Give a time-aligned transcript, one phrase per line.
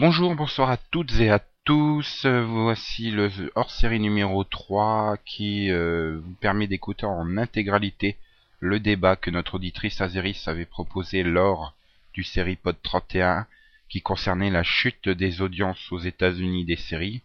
[0.00, 2.24] Bonjour, bonsoir à toutes et à tous.
[2.24, 8.16] Voici le hors-série numéro 3 qui euh, vous permet d'écouter en intégralité
[8.60, 11.74] le débat que notre auditrice Azeris avait proposé lors
[12.14, 13.48] du série Pod 31
[13.88, 17.22] qui concernait la chute des audiences aux États-Unis des séries.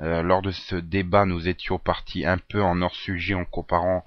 [0.00, 4.04] Euh, lors de ce débat, nous étions partis un peu en hors-sujet en comparant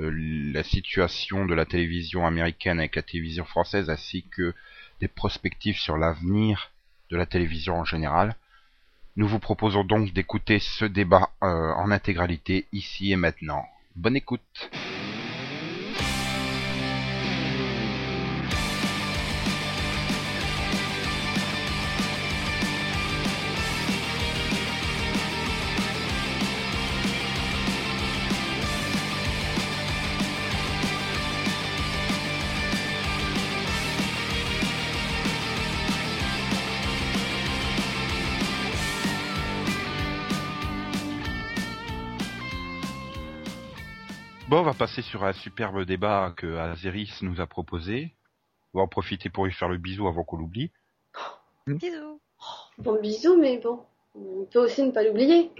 [0.00, 0.10] euh,
[0.54, 4.54] la situation de la télévision américaine avec la télévision française ainsi que
[5.02, 6.70] des perspectives sur l'avenir
[7.10, 8.36] de la télévision en général.
[9.16, 13.64] Nous vous proposons donc d'écouter ce débat euh, en intégralité ici et maintenant.
[13.94, 14.70] Bonne écoute.
[44.54, 48.14] Bon, on va passer sur un superbe débat que Azeris nous a proposé.
[48.72, 50.70] On va en profiter pour lui faire le bisou avant qu'on l'oublie.
[51.66, 52.20] Bisous.
[52.78, 55.50] Bon, bisous, mais bon, on peut aussi ne pas l'oublier.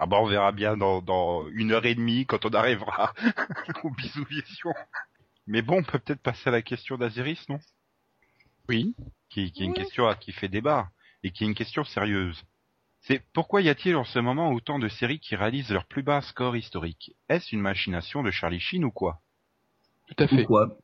[0.00, 3.14] Ah bah on verra bien dans, dans une heure et demie quand on arrivera
[3.84, 4.72] au bisou vision.
[5.46, 7.60] Mais bon, on peut peut-être passer à la question d'Azeris, non?
[8.68, 8.96] Oui.
[9.28, 9.78] qui, qui est une Oui.
[9.78, 10.90] question à- qui fait débat
[11.22, 12.42] et qui est une question sérieuse.
[13.02, 16.20] C'est pourquoi y a-t-il en ce moment autant de séries qui réalisent leur plus bas
[16.20, 17.16] score historique?
[17.28, 19.20] Est-ce une machination de Charlie Sheen ou quoi?
[20.08, 20.36] Tout à fait.
[20.36, 20.76] Pourquoi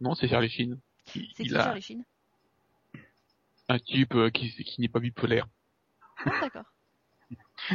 [0.00, 0.78] Non, c'est Charlie Sheen.
[1.06, 2.04] C'est qui a Charlie Sheen?
[3.68, 5.46] Un type euh, qui, qui n'est pas bipolaire.
[6.24, 6.64] Ah, d'accord.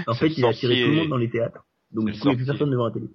[0.06, 1.66] En fait, il a attiré tout le monde dans les théâtres.
[1.92, 3.08] Donc C'est du coup, il n'y a plus personne devant la télé.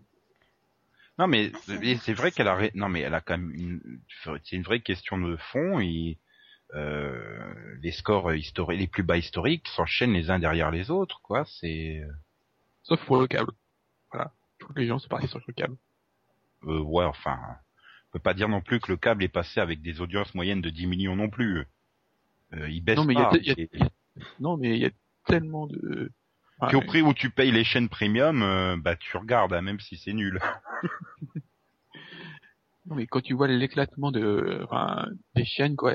[1.19, 2.33] Non mais Ah, c'est vrai.
[2.33, 5.37] qu'elle a ré- non mais elle a quand même une c'est une vraie question de
[5.37, 6.19] fond et
[6.75, 12.03] les scores historiques les plus bas historiques s'enchaînent les uns derrière les autres quoi c'est
[12.85, 13.53] Sauf pour le câble.
[14.13, 14.33] Voilà.
[14.59, 15.77] Que les gens sont partis sur le câble.
[16.65, 17.39] euh, ouais enfin
[18.09, 20.61] on peut pas dire non plus que le câble est passé avec des audiences moyennes
[20.61, 21.67] de 10 millions non plus
[22.55, 23.91] euh, il baisse Non, mais il y a y a- y
[24.41, 24.91] Non, mais il y a
[25.27, 26.11] tellement de...
[26.69, 29.81] Puis au prix où tu payes les chaînes premium, euh, bah tu regardes, hein, même
[29.81, 30.39] si c'est nul.
[32.87, 35.07] Non, mais quand tu vois l'éclatement de, enfin,
[35.37, 35.95] des chaînes, quoi,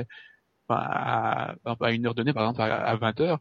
[0.70, 3.40] à, à une heure donnée, par exemple, à, à 20 heures,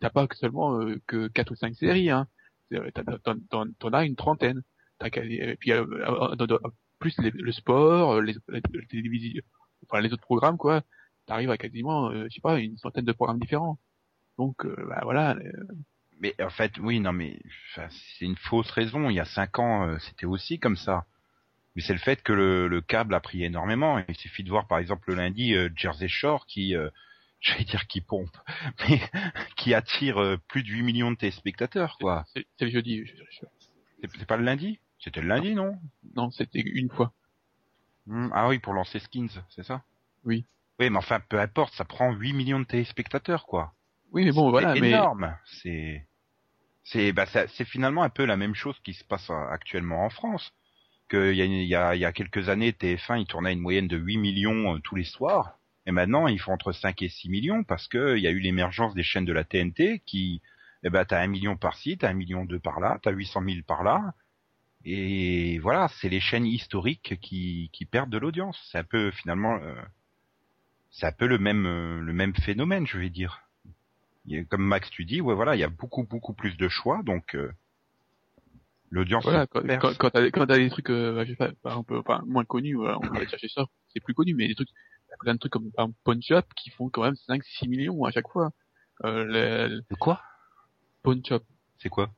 [0.00, 2.26] t'as pas seulement euh, que quatre ou cinq séries, hein.
[3.80, 4.62] T'en, as une trentaine.
[5.00, 5.86] Qu'à- et puis, euh,
[6.40, 6.58] euh,
[6.98, 9.42] plus le sport, les, les,
[9.86, 10.82] enfin, les autres programmes, quoi.
[11.26, 13.78] T'arrives à quasiment, je sais pas, une centaine de programmes différents.
[14.38, 15.36] Donc, bah, voilà.
[16.20, 17.38] Mais en fait, oui, non, mais
[17.76, 19.08] c'est une fausse raison.
[19.08, 21.06] Il y a cinq ans, c'était aussi comme ça.
[21.78, 24.02] Mais c'est le fait que le, le câble a pris énormément.
[24.08, 26.90] Il suffit de voir, par exemple, le lundi, euh, Jersey Shore qui, euh,
[27.40, 28.36] j'allais dire qui pompe,
[28.88, 29.00] mais
[29.56, 32.24] qui attire euh, plus de 8 millions de téléspectateurs, quoi.
[32.34, 33.06] c'est, c'est le jeudi.
[33.06, 33.46] je- je-
[34.02, 34.80] C'est c'est pas le lundi?
[34.98, 35.78] C'était le lundi, non?
[36.16, 37.12] Non, c'était une fois.
[38.08, 39.84] Hmm, Ah oui, pour lancer Skins, c'est ça?
[40.24, 40.46] Oui.
[40.80, 43.72] Oui, mais enfin, peu importe, ça prend 8 millions de téléspectateurs, quoi.
[44.10, 45.32] Oui, mais bon, voilà, c'est mais énorme.
[45.62, 46.08] C'est
[46.82, 50.52] c'est bah c'est finalement un peu la même chose qui se passe actuellement en France.
[51.08, 54.18] Que il y y y a quelques années TF1 il tournait une moyenne de 8
[54.18, 57.88] millions euh, tous les soirs et maintenant ils font entre 5 et 6 millions parce
[57.88, 60.42] que il y a eu l'émergence des chaînes de la TNT qui
[60.84, 63.56] eh ben t'as un million par-ci, t'as un million deux par là, t'as 800 000
[63.66, 64.14] par là.
[64.84, 68.58] Et voilà, c'est les chaînes historiques qui, qui perdent de l'audience.
[68.70, 69.74] C'est un peu finalement, euh,
[70.90, 73.42] c'est un peu le même euh, le même phénomène, je vais dire.
[74.50, 77.34] Comme Max tu dis, ouais voilà, il y a beaucoup beaucoup plus de choix, donc
[77.34, 77.50] euh,
[78.90, 81.72] l'audience Voilà, quand, quand, quand t'as, quand t'as des trucs, euh, je sais pas, par
[81.72, 84.54] exemple, enfin, moins connus, voilà, on va aller chercher ça, c'est plus connu, mais des
[84.54, 84.68] trucs,
[85.08, 87.68] t'as plein de trucs comme, par exemple, Pawn Shop, qui font quand même 5, 6
[87.68, 88.50] millions à chaque fois.
[89.04, 90.20] Euh, le, le quoi?
[91.02, 91.40] Pawn Shop,
[91.78, 92.10] C'est quoi?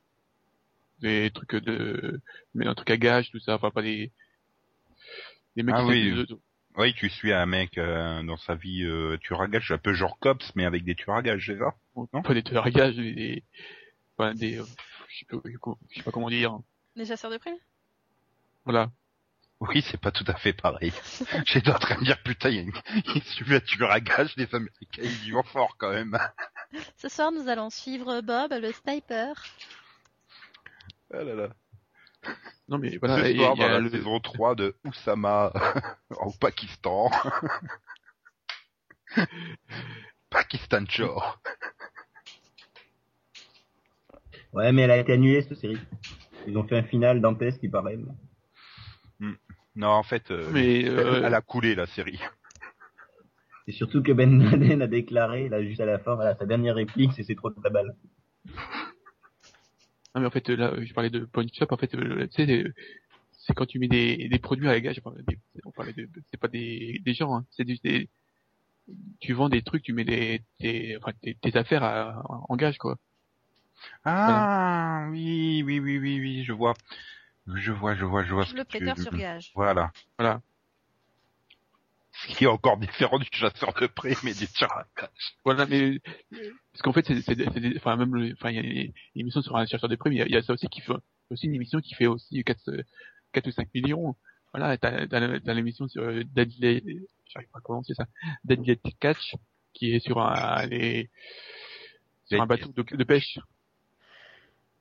[1.01, 2.21] Des trucs de,
[2.55, 4.13] mais un truc à gage, tout ça, enfin, pas des,
[5.57, 6.11] des mecs Ah qui oui.
[6.11, 6.35] font des-
[6.77, 9.93] Oui, tu suis un mec euh, dans sa vie euh, tueur à gages, un peu
[9.93, 11.75] genre cops, mais avec des tueurs à gages, c'est ça?
[12.13, 12.23] Non?
[12.23, 13.45] pas des tueurs à gages, des, des,
[14.17, 14.65] enfin, des, euh,
[15.11, 16.59] je sais pas, je sais pas comment dire.
[16.97, 17.59] Les chasseurs de primes?
[18.65, 18.91] Voilà.
[19.61, 20.93] Oui, c'est pas tout à fait pareil.
[21.47, 23.61] J'étais en train de dire putain, il y a une...
[23.61, 26.19] tueur à gages, les Américains ils y vont fort quand même.
[26.97, 29.35] Ce soir, nous allons suivre Bob, le sniper.
[31.13, 31.49] Ah là là.
[32.69, 35.53] Non, mais voilà, Ce soir il y a dans la le- saison 3 de Oussama
[36.11, 37.11] au Pakistan.
[40.31, 41.39] Pakistan Shore.
[44.53, 45.79] Ouais, mais elle a été annulée cette série.
[46.47, 47.97] Ils ont fait un final dantesque, il paraît.
[47.97, 48.13] mais-
[49.77, 52.19] Non, en fait, euh, mais, euh, elle a coulé la série.
[53.67, 56.75] C'est surtout que Ben Laden a déclaré, là, juste à la fin, voilà, sa dernière
[56.75, 57.95] réplique, c'est c'est trop de la balle.
[60.15, 62.65] Non mais en fait là je parlais de point shop en fait euh, tu sais
[63.31, 65.01] c'est- quand tu mets des, des produits à la gage,
[65.65, 68.09] on parlait de, c'est pas des, des gens, hein, c'est du- des,
[69.21, 72.77] tu vends des trucs, tu mets des, des, enfin, tes, tes affaires à, en gage
[72.79, 72.97] quoi.
[74.05, 76.75] Ah oui, oui, oui, oui, oui, je vois.
[77.55, 78.45] Je vois, je vois, je vois.
[78.55, 79.51] Le tu- prêteur sur gage.
[79.55, 79.91] Voilà.
[80.19, 80.41] Voilà.
[82.13, 85.09] Ce qui est encore différent du chasseur de près, mais du tir à gage.
[85.45, 86.01] Voilà, mais
[86.73, 88.93] parce qu'en fait, c'est, c'est, c'est des- enfin même, le- enfin il y a une
[89.17, 90.69] émission sur un chercheur de prix, mais il y a, il y a ça aussi
[90.69, 90.93] qui fait
[91.31, 92.71] aussi une émission qui fait aussi 4,
[93.33, 94.17] 4 ou 5 millions.
[94.53, 98.07] Voilà, t'as, t'as, t'as l'émission sur euh, Deadly, j'arrive pas à prononcer ça,
[98.45, 99.37] Deadly Catch,
[99.73, 101.09] qui est sur un, les,
[102.27, 103.39] sur un bateau de, de pêche.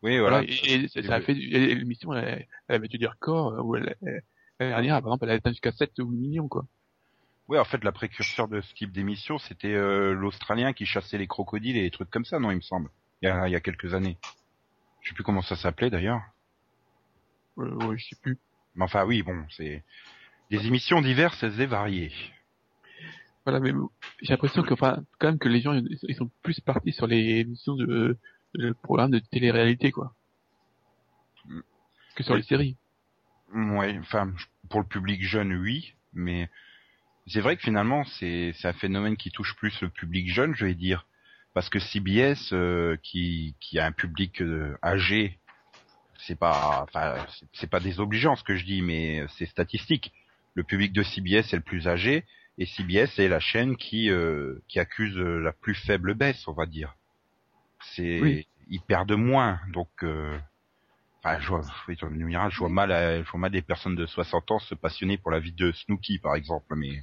[0.01, 0.43] Oui, Voilà, voilà.
[0.43, 3.61] et, et ça, ça a fait, et l'émission, elle, elle a battu des records, euh,
[3.61, 4.23] où elle, elle,
[4.59, 6.65] l'année dernière, par exemple, elle a atteint jusqu'à 7 ou 8 millions, quoi.
[7.49, 11.27] Oui, en fait, la précurseur de ce type d'émission, c'était euh, l'Australien qui chassait les
[11.27, 12.89] crocodiles et des trucs comme ça, non, il me semble.
[13.21, 14.17] Il y a, il y a quelques années.
[15.01, 16.21] Je sais plus comment ça s'appelait d'ailleurs.
[17.57, 18.37] Euh, ouais, je sais plus.
[18.75, 19.83] Mais enfin, oui, bon, c'est
[20.51, 22.13] des émissions diverses et variées.
[23.45, 23.71] Voilà, mais
[24.21, 27.07] j'ai l'impression que, enfin, quand même que les gens, ils ils sont plus partis sur
[27.07, 28.17] les émissions de,
[28.55, 30.13] de programmes de télé-réalité, quoi.
[31.45, 31.59] Mm.
[32.15, 32.41] Que sur Oui.
[32.41, 32.77] les séries.
[33.53, 34.31] Ouais, enfin,
[34.69, 36.49] pour le public jeune, oui, mais
[37.27, 40.65] c'est vrai que finalement, c'est c'est un phénomène qui touche plus le public jeune, je
[40.65, 41.05] vais dire,
[41.53, 45.39] parce que CBS, euh, qui qui a un public euh, âgé,
[46.27, 47.15] c'est pas, enfin,
[47.53, 50.11] c'est- pas désobligeant ce que je dis, mais c'est statistique.
[50.53, 52.25] Le public de CBS est le plus âgé,
[52.59, 56.65] et CBS est la chaîne qui euh, qui accuse la plus faible baisse, on va
[56.67, 56.95] dire.
[57.81, 58.47] C'est Oui.
[58.69, 59.89] ils perdent moins, donc.
[60.03, 60.37] euh,
[61.21, 64.73] Enfin, je vois, oui, je mal, je vois mal des personnes de 60 ans se
[64.73, 67.01] passionner pour la vie de Snooki, par exemple, mais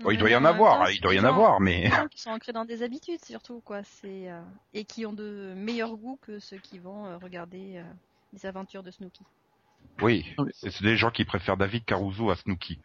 [0.00, 2.30] Bon, il doit y en avoir, temps, il doit y en avoir, mais qui sont
[2.30, 4.42] ancrés dans des habitudes surtout quoi, c'est euh,
[4.74, 7.84] et qui ont de meilleurs goûts que ceux qui vont euh, regarder euh,
[8.32, 9.24] les aventures de Snooki.
[10.02, 12.80] Oui, Non, c'est des gens qui préfèrent David Caruso à Snooki.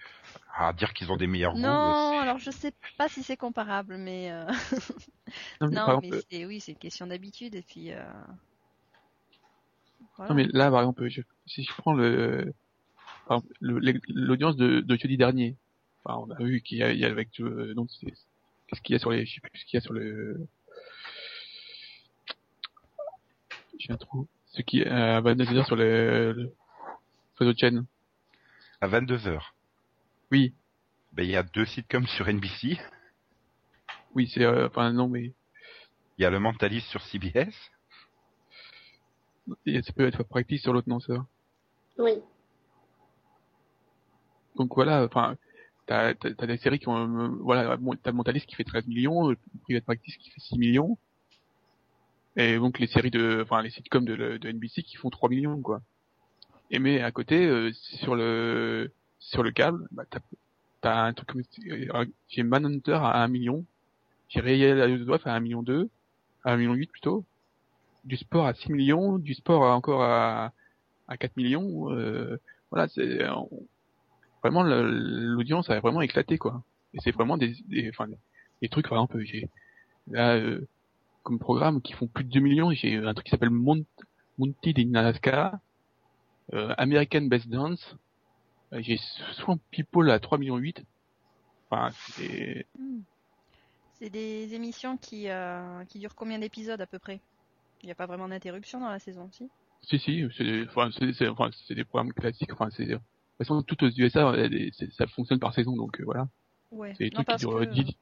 [0.56, 1.60] À dire qu'ils ont des meilleurs goûts.
[1.62, 4.46] Non, alors je sais pas si c'est comparable, mais euh,
[5.62, 7.92] Non, mais, non, mais exemple, oui, c'est une question d'habitude et puis.
[7.92, 8.04] Euh...
[10.18, 10.30] voilà.
[10.30, 12.54] non, mais là, par exemple, je- si je prends le,
[13.62, 15.56] l'audience de, de jeudi dernier,
[16.04, 18.14] enfin, on a vu qu'il y y a avec, euh, donc, c'est,
[18.68, 20.48] qu'est-ce qu'il y a sur les, je sais plus ce qu'il y a sur le,
[23.80, 26.54] j'ai un trou, ce qui, euh, bah, dire sur le, le
[27.58, 27.86] chaîne.
[28.82, 29.40] À 22h.
[30.32, 30.54] Oui,
[31.14, 32.80] Ben, il y a deux sitcoms sur NBC.
[34.16, 35.34] oui, c'est, euh, enfin, non, mais,
[36.18, 37.54] Il y a le Mentalist sur CBS.
[39.66, 41.26] et ça peut être practice sur l'autre, non, ça.
[41.98, 42.14] Oui.
[44.56, 45.36] Donc voilà, enfin,
[45.86, 49.32] t'as, t'as, t'as des séries qui ont, euh, voilà, t'as Mentalist qui fait 13 millions,
[49.32, 50.98] euh, Private Practice qui fait 6 millions,
[52.36, 55.62] et donc les séries de, enfin, les sitcoms de, de NBC qui font 3 millions,
[55.62, 55.82] quoi.
[56.72, 60.20] Et mais à côté, euh, sur le, sur le câble, bah, t'as,
[60.82, 63.66] t'as un truc comme, euh, j'ai Manhunter à 1 million,
[64.30, 65.90] j'ai Réel Housewives à 1 million 2,
[66.46, 67.26] à 1 million 8 plutôt,
[68.06, 70.54] du sport à 6 millions, du sport à encore à,
[71.08, 72.38] à 4 millions, euh,
[72.72, 73.20] voilà, c'est,
[74.42, 76.64] vraiment l'audience a vraiment éclaté quoi.
[76.94, 78.08] Et c'est vraiment des, des enfin
[78.62, 79.48] des trucs par exemple j'ai
[80.08, 80.68] là euh,
[81.24, 83.86] comme programme qui font plus de 2 millions j'ai un truc qui s'appelle Mount,
[84.38, 85.58] Mounted in Alaska euh,
[86.78, 87.96] American Best Dance
[88.74, 88.98] euh, j'ai
[89.34, 90.84] Swamp People à 3 millions 8
[91.70, 93.02] enfin c'est Hmm.
[94.00, 97.20] C'est des émissions qui euh, qui durent combien d'épisodes à peu près?
[97.84, 99.50] Il n'y a pas vraiment d'interruption dans la saison, si?
[99.84, 100.90] Si si c'est des- enfin
[101.30, 101.50] enfin
[101.86, 103.04] programmes classiques enfin c'est de toute
[103.38, 106.28] façon toutes aux USA euh, ça fonctionne par saison donc euh, voilà.
[106.72, 106.94] Ouais.
[106.98, 107.98] c'est des trucs qui durent que 10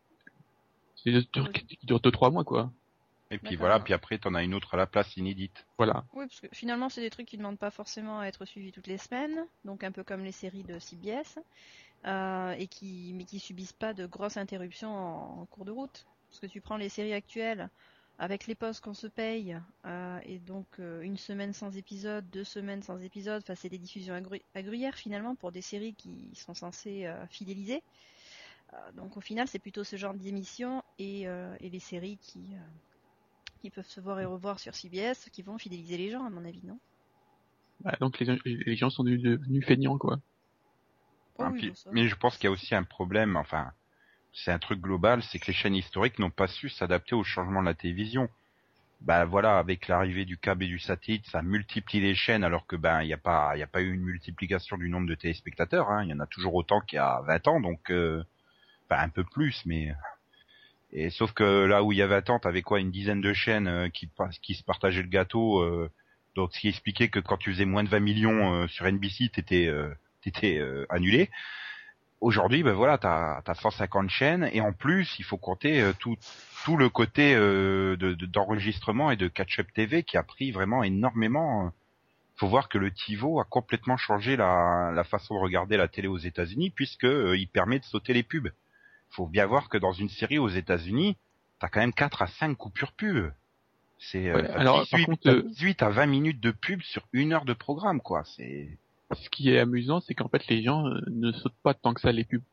[0.96, 2.72] c'est des trucs qui durent 2-3 mois quoi
[3.32, 5.66] Et puis voilà, puis après, t'en as une autre à la place inédite.
[5.78, 8.46] voilà Oui, parce que finalement, c'est des trucs qui ne demandent pas forcément à être
[8.46, 11.40] suivis toutes les semaines, donc un peu comme les séries de CBS,
[12.06, 16.06] euh, et qui, mais qui subissent pas de grosses interruptions en, en cours de route.
[16.30, 17.70] Parce que tu prends les séries actuelles,
[18.18, 22.44] avec les postes qu'on se paye, euh, et donc euh, une semaine sans épisode, deux
[22.44, 26.54] semaines sans épisode, enfin c'est des diffusions agru- agruyères finalement pour des séries qui sont
[26.54, 27.82] censées euh, fidéliser.
[28.74, 32.56] Euh, donc au final, c'est plutôt ce genre d'émissions et, euh, et les séries qui,
[32.56, 32.60] euh,
[33.62, 36.46] qui peuvent se voir et revoir sur CBS qui vont fidéliser les gens, à mon
[36.46, 36.80] avis, non?
[37.82, 40.20] Bah, donc les, gens- les gens sont devenus, devenus feignants quoi.
[41.38, 41.90] Oh oui, puis- bon, ça.
[41.94, 43.72] mais je pense qu'il y a aussi un problème, enfin,
[44.34, 47.62] c'est un truc global, c'est que les chaînes historiques n'ont pas su s'adapter au changement
[47.62, 48.30] de la télévision.
[49.02, 52.76] Bah voilà, avec l'arrivée du câble et du satellite, ça multiplie les chaînes alors que
[52.76, 55.16] ben il n'y a pas il y a pas eu une multiplication du nombre de
[55.16, 56.04] téléspectateurs, hein.
[56.04, 58.22] il y en a toujours autant qu'il y a 20 ans donc euh,
[58.90, 59.94] enfin un peu plus, mais
[60.92, 63.68] et sauf que là où il y avait attente, t'avais quoi une dizaine de chaînes
[63.68, 64.10] euh, qui
[64.42, 65.60] qui se partageaient le gâteau.
[65.62, 65.90] euh,
[66.36, 69.30] donc ce qui expliquait que quand tu faisais moins de 20 millions euh, sur NBC,
[69.30, 69.70] t'étais
[70.22, 71.30] t'étais annulé.
[72.22, 76.18] Aujourd'hui, ben voilà, t'as as 150 chaînes et en plus, il faut compter tout
[76.66, 80.84] tout le côté euh, de- de- d'enregistrement et de catch-up TV qui a pris vraiment
[80.84, 81.72] énormément.
[82.38, 86.08] Faut voir que le TiVo a complètement changé la, la façon de regarder la télé
[86.10, 88.50] aux États-Unis puisque euh, il permet de sauter les pubs.
[89.12, 91.18] Faut bien voir que dans une série aux États-Unis,
[91.60, 93.32] t'as quand même 4 à 5 coupures pub.
[93.98, 96.52] C'est euh, Ouais, t'as alors, par 18, contre, t'as euh, 18 à 20 minutes de
[96.52, 98.24] pub sur une heure de programme, quoi.
[98.26, 98.78] C'est
[99.14, 102.02] Ce qui est amusant, c'est qu'en fait, les gens euh, ne sautent pas tant que
[102.02, 102.44] ça les pubs.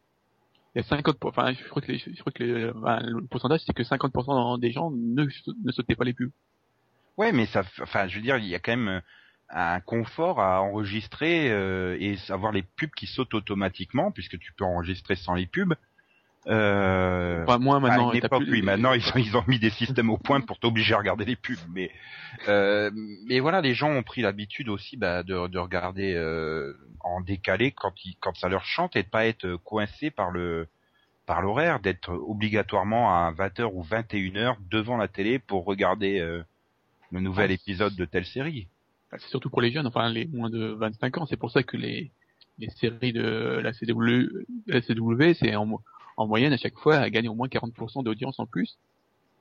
[0.75, 3.25] Il y a 50, enfin, je crois que, les, je crois que les, enfin, le
[3.27, 5.25] pourcentage, c'est que 50% des gens ne,
[5.65, 6.33] ne sautaient pas les pubs.
[7.17, 9.01] Ouais, mais ça, enfin, je veux dire, il y a quand même
[9.49, 14.65] un confort à enregistrer euh, et avoir les pubs qui sautent automatiquement, puisque tu peux
[14.65, 15.75] enregistrer sans les pubs.
[16.49, 19.59] Euh, Enfin, moi, maintenant, à une époque, plus- oui, maintenant ils ont, ils ont mis
[19.59, 21.91] des systèmes au point pour t'obliger à regarder les pubs, mais
[22.49, 22.91] euh,
[23.27, 27.73] mais voilà, les gens ont pris l'habitude aussi bah, de, de regarder euh, en décalé
[27.73, 30.67] quand ils, quand ça leur chante et de pas être coincé par le
[31.27, 36.43] par l'horaire, d'être obligatoirement à 20h ou 21h devant la télé pour regarder euh,
[37.11, 38.69] le nouvel Ah, épisode de telle série.
[39.11, 41.27] C'est surtout pour les jeunes, enfin les moins de 25 ans.
[41.27, 42.11] C'est pour ça que les,
[42.61, 44.29] les séries de la CW,
[44.69, 45.81] la CW c'est en,
[46.17, 48.79] en moyenne à chaque fois à gagner au moins 40% d'audience en plus,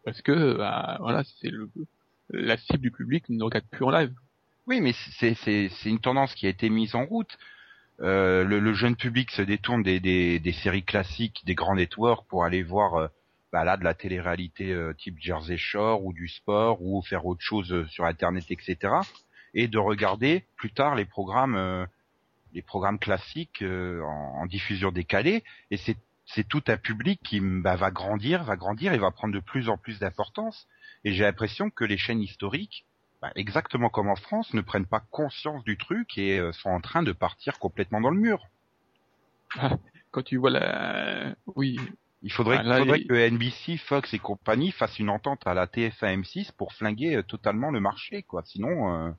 [0.04, 1.70] parce que bah, voilà, c'est le
[2.30, 4.14] la cible du public ne regarde plus en live.
[4.68, 7.38] Oui, mais c'est c'est c'est une tendance qui a été mise en route.
[8.02, 12.28] Euh, le, le jeune public se détourne des, des, des séries classiques, des grands networks
[12.28, 13.08] pour aller voir euh,
[13.54, 17.42] bah là de la télé-réalité euh, type Jersey Shore ou du sport ou faire autre
[17.42, 18.96] chose euh, sur Internet, etc.
[19.54, 21.86] Et de regarder plus tard les programmes euh,
[22.54, 25.44] les programmes classiques en, en diffusion décalée.
[25.72, 29.34] Et c'est c'est tout un public qui bah, va grandir, va grandir et va prendre
[29.34, 30.68] de plus en plus d'importance.
[31.04, 32.86] Et j'ai l'impression que les chaînes historiques
[33.22, 36.82] bah, exactement comme en France, ne prennent pas conscience du truc et euh, sont en
[36.82, 38.40] train de partir complètement dans le mur.
[40.12, 41.78] Quand tu vois la, oui,
[42.22, 45.54] Il faudrait, Ah, là, faudrait il- que NBC, Fox et compagnie fassent une entente à
[45.54, 48.42] la TF1 M6 pour flinguer euh, totalement le marché, quoi.
[48.46, 49.12] Sinon, euh,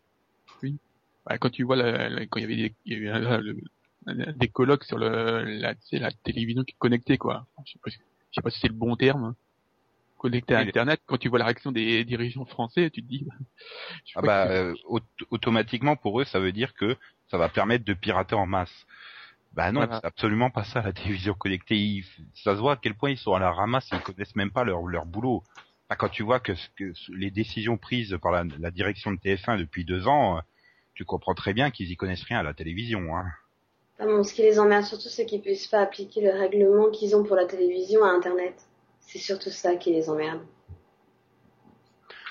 [1.25, 3.39] bah, quand tu vois la, la- quand il y avait des, il y avait un-
[3.39, 3.61] le-
[4.07, 7.47] des colloques sur le, la, la télévision qui est connectée, quoi.
[7.67, 9.35] Je sais pas, si- je sais pas si c'est le bon terme.
[10.19, 13.27] Connecté à Internet, quand tu vois la réaction des dirigeants français, tu te dis,
[14.07, 16.97] je ah bah, euh, aut- automatiquement pour eux, ça veut dire que
[17.31, 18.87] ça va permettre de pirater en masse.
[19.53, 20.01] Bah non, Voilà.
[20.01, 21.77] c'est absolument pas ça la télévision connectée.
[21.77, 24.51] Ils- ça se voit à quel point ils sont à la ramasse, ils connaissent même
[24.51, 25.43] pas leur, leur boulot.
[25.91, 29.59] Bah, quand tu vois que, que les décisions prises par la, la direction de TF1
[29.59, 30.41] depuis deux ans, euh,
[30.95, 33.17] tu comprends très bien qu'ils y connaissent rien à la télévision.
[33.17, 33.27] Hein.
[33.99, 37.25] Bon, ce qui les emmerde surtout, c'est qu'ils puissent pas appliquer le règlement qu'ils ont
[37.25, 38.55] pour la télévision à Internet.
[39.01, 40.41] C'est surtout ça qui les emmerde.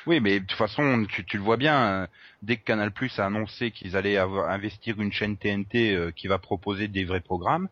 [0.06, 2.08] Oui, mais de toute façon, tu, tu le vois bien, euh,
[2.44, 6.38] dès que Canal Plus a annoncé qu'ils allaient investir une chaîne TNT euh, qui va
[6.38, 7.70] proposer des vrais programmes,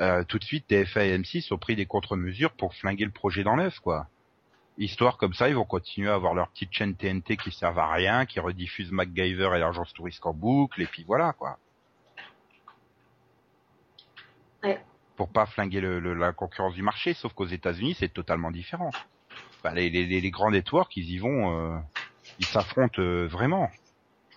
[0.00, 3.42] euh, tout de suite TF1 et M6 ont pris des contre-mesures pour flinguer le projet
[3.42, 4.06] dans l'œuf, quoi.
[4.78, 7.92] Histoire comme ça, ils vont continuer à avoir leur petite chaîne TNT qui servent à
[7.92, 11.58] rien, qui rediffuse MacGyver et l'agence touriste en boucle, et puis voilà, quoi.
[14.62, 14.80] Ouais.
[15.16, 18.90] Pour pas flinguer le, le- la concurrence du marché, sauf qu'aux États-Unis, c'est totalement différent.
[19.64, 21.78] Bah, les, les, les grands networks, ils y vont, euh,
[22.38, 23.68] ils s'affrontent euh, vraiment.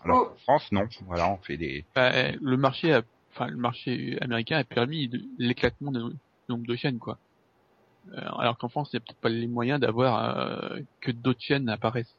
[0.03, 0.33] Alors Oh.
[0.33, 0.87] en France, non.
[1.05, 1.85] Voilà, on fait des.
[1.93, 5.99] bah, le marché, a- enfin le marché américain a permis de- l'éclatement du
[6.49, 7.19] nombre de chaînes, quoi.
[8.13, 11.39] Euh, alors qu'en France, il n'y a peut-être pas les moyens d'avoir euh, que d'autres
[11.41, 12.17] chaînes apparaissent.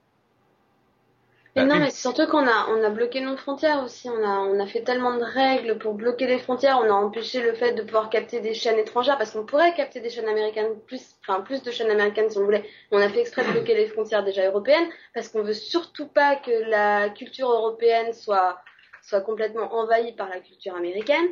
[1.55, 4.09] Mais Bah, non, mais c'est surtout qu'on a, on a bloqué nos frontières aussi.
[4.09, 6.79] On a, on a fait tellement de règles pour bloquer les frontières.
[6.83, 10.01] On a empêché le fait de pouvoir capter des chaînes étrangères parce qu'on pourrait capter
[10.01, 12.65] des chaînes américaines, plus, enfin, plus de chaînes américaines si on voulait.
[12.91, 16.37] On a fait exprès de bloquer les frontières déjà européennes parce qu'on veut surtout pas
[16.37, 18.59] que la culture européenne soit,
[19.03, 21.29] soit complètement envahie par la culture américaine.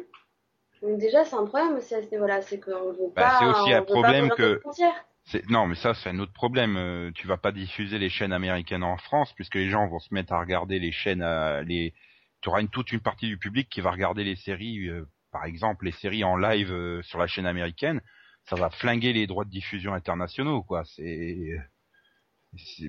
[0.83, 3.37] Donc déjà, c'est un problème aussi à ce niveau-là, c'est qu'on veut Bah, pas.
[3.39, 5.05] c'est aussi on un veut pas problème que- nos frontières.
[5.49, 6.76] Non, mais ça c'est un autre problème.
[6.76, 10.12] Euh, tu vas pas diffuser les chaînes américaines en France puisque les gens vont se
[10.14, 11.22] mettre à regarder les chaînes.
[11.22, 11.94] à- les,
[12.40, 15.44] tu auras une toute une partie du public qui va regarder les séries, euh, par
[15.44, 18.00] exemple les séries en live euh, sur la chaîne américaine.
[18.44, 20.84] Ça va flinguer les droits de diffusion internationaux, quoi.
[20.96, 21.56] C'est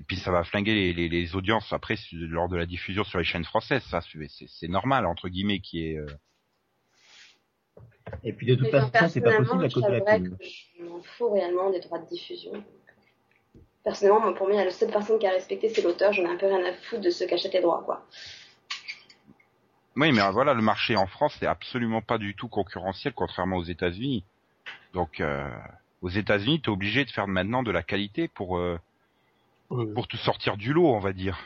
[0.08, 3.24] puis ça va flinguer les, les, les audiences après lors de la diffusion sur les
[3.24, 3.84] chaînes françaises.
[3.84, 4.00] Ça
[4.48, 5.98] c'est normal entre guillemets qui est.
[7.78, 7.82] euh,
[8.24, 10.36] Et puis de toute enfin, façon, c'est pas personnellement, possible à cause de la pub.
[10.40, 12.52] je m'en fous réellement des droits de diffusion.
[13.84, 16.12] Personnellement, moi, pour moi, la seule personne qui a respecté, c'est l'auteur.
[16.12, 18.06] J'en ai un peu rien à foutre de ceux qui achètent les droits, quoi.
[19.96, 23.64] Oui, mais voilà, le marché en France n'est absolument pas du tout concurrentiel, contrairement aux
[23.64, 24.24] États-Unis.
[24.94, 25.48] Donc, euh,
[26.00, 28.78] Aux États-Unis, t'es obligé de faire maintenant de la qualité pour euh,
[29.72, 31.38] Euh, pour te sortir du lot, on va dire.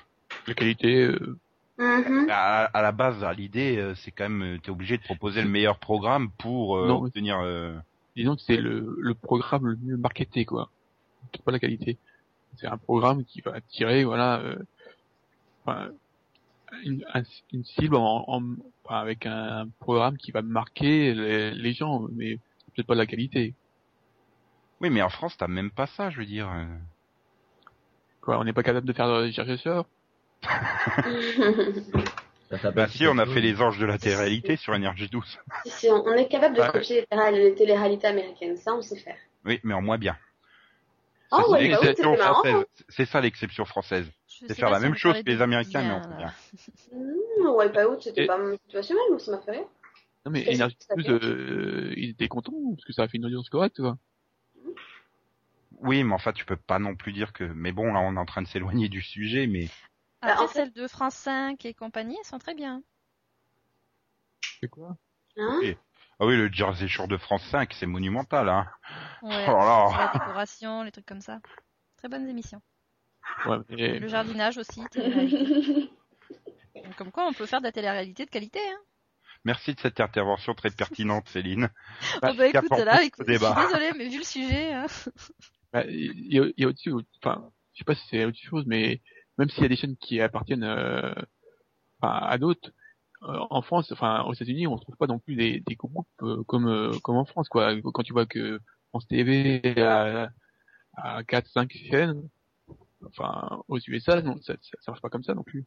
[0.47, 1.38] la qualité, euh,
[1.78, 2.28] Mhm.
[2.30, 5.42] À, à la base, à l'idée, euh, c'est quand même, euh, t'es obligé de proposer
[5.42, 7.38] le meilleur programme pour euh, Non, obtenir.
[7.40, 7.76] euh,
[8.16, 10.71] disons que c'est le, le programme le mieux marketé, quoi.
[11.35, 11.99] C'est pas la qualité.
[12.56, 14.56] C'est un programme qui va attirer, voilà, euh,
[15.66, 15.90] enfin,
[16.85, 18.42] une, un- une cible en, en-
[18.85, 22.37] enfin, avec un programme qui va marquer les, les gens, mais
[22.75, 23.52] peut-être pas la qualité.
[24.80, 26.49] Oui, mais en France, t'as même pas ça, je veux dire.
[26.50, 26.64] euh.
[28.23, 29.87] Quoi, on n'est pas capable de faire des chercheurs
[32.50, 35.38] Ça Bah si, on a fait les anges de la télé-réalité sur Énergie 12.
[35.64, 36.71] Si, si, on, est capable de Ouais.
[36.71, 39.16] copier les, télé- les téléréalités américaines, ça on sait faire.
[39.45, 40.16] Oui, mais en moins bien.
[41.33, 42.64] Oh, C'est ouais, bah oui, française.
[42.88, 44.07] C'est ça l'exception française.
[44.28, 46.16] C'est faire la si même chose que les Américains, mais en là.
[46.16, 46.33] bien.
[46.93, 48.38] Mmh, Wipeout, c'était Et- pas,
[48.73, 49.66] pas si mal, moi ça m'a fait rire.
[50.25, 53.09] Non mais Energy que ça 12, fait euh, ils étaient contents parce que ça a
[53.09, 53.97] fait une audience correcte, quoi.
[55.81, 57.45] Oui, mais enfin, tu peux pas non plus dire que.
[57.45, 59.69] Mais bon, là, on est en train de s'éloigner du sujet, mais
[60.26, 62.83] Bah, Après, en fait- celles de France 5 et compagnie, elles sont très bien.
[64.61, 64.97] C'est quoi?
[65.37, 65.61] Hein?
[66.18, 68.66] Ah oui, le Jersey Shore de France 5, c'est monumental, hein.
[69.23, 71.40] Ouais, Oh là la décoration, les trucs comme ça.
[71.97, 72.61] Très bonnes émissions.
[73.47, 74.80] Ouais, mais Le jardinage aussi.
[76.75, 78.59] Donc, Comme quoi, on peut faire de la télé-réalité de qualité.
[78.61, 78.80] Hein.
[79.45, 81.68] Merci de cette intervention très pertinente, Céline.
[82.25, 84.87] Oh bah écoute, là, écoute, je suis désolée, mais vu le sujet, hein.
[85.73, 86.90] Bah, il y a, il y a aussi,
[87.23, 89.00] enfin, je sais pas si c'est autre chose, mais
[89.38, 91.14] même s'il y a des chaînes qui appartiennent euh,
[92.00, 92.71] enfin, à d'autres,
[93.25, 96.43] euh, en France, enfin aux États-Unis, on trouve pas non plus des, des groupes euh,
[96.45, 97.75] comme euh, comme en France, quoi.
[97.93, 100.31] Quand tu vois que France TV a,
[100.97, 102.28] a 4 5 chaînes,
[103.07, 105.66] enfin aux USA, non, ça, ça, ça marche pas comme ça non plus.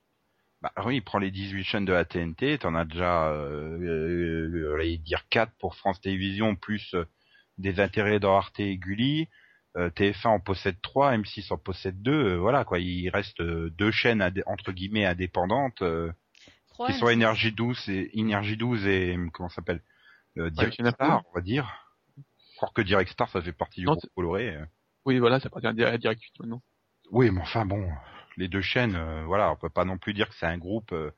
[0.61, 4.97] Bah oui, prends les 18 chaînes de la TNT, t'en as déjà, euh, euh, allez
[4.97, 7.05] dire 4 pour France Télévisions, plus euh,
[7.57, 9.29] des intérêts dans Arte et Gulli.
[9.77, 13.91] Euh, TF1 en possède 3, M6 en possède 2, voilà quoi, il reste euh, deux
[13.91, 16.11] chaînes entre guillemets indépendantes, euh,
[16.75, 16.97] qui M6.
[16.99, 19.81] sont Énergie 12 et Énergie 12 et comment ça s'appelle
[20.37, 20.73] euh, Direct.
[20.95, 21.71] Star, on va dire.
[22.57, 24.55] Encore que Direct Star, ça fait partie du Non, groupe Coloré.
[24.55, 24.65] euh.
[25.05, 26.61] Oui, voilà, ça appartient à Direct maintenant.
[27.11, 27.87] Oui, mais enfin bon,
[28.37, 30.91] les deux chaînes, euh, voilà, on peut pas non plus dire que c'est un groupe
[30.93, 31.11] euh,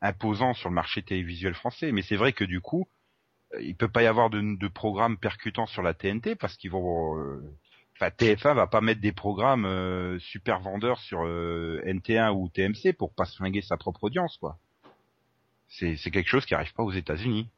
[0.00, 1.90] imposant sur le marché télévisuel français.
[1.90, 2.88] Mais c'est vrai que du coup,
[3.54, 6.70] euh, il peut pas y avoir de, de programmes percutants sur la TNT parce qu'ils
[6.70, 7.42] vont, euh,
[7.98, 12.92] enfin TF1 va pas mettre des programmes euh, super vendeurs sur euh, NT1 ou TMC
[12.96, 14.58] pour pas se flinguer sa propre audience, quoi.
[15.68, 17.50] C'est c'est quelque chose qui arrive pas aux États-Unis,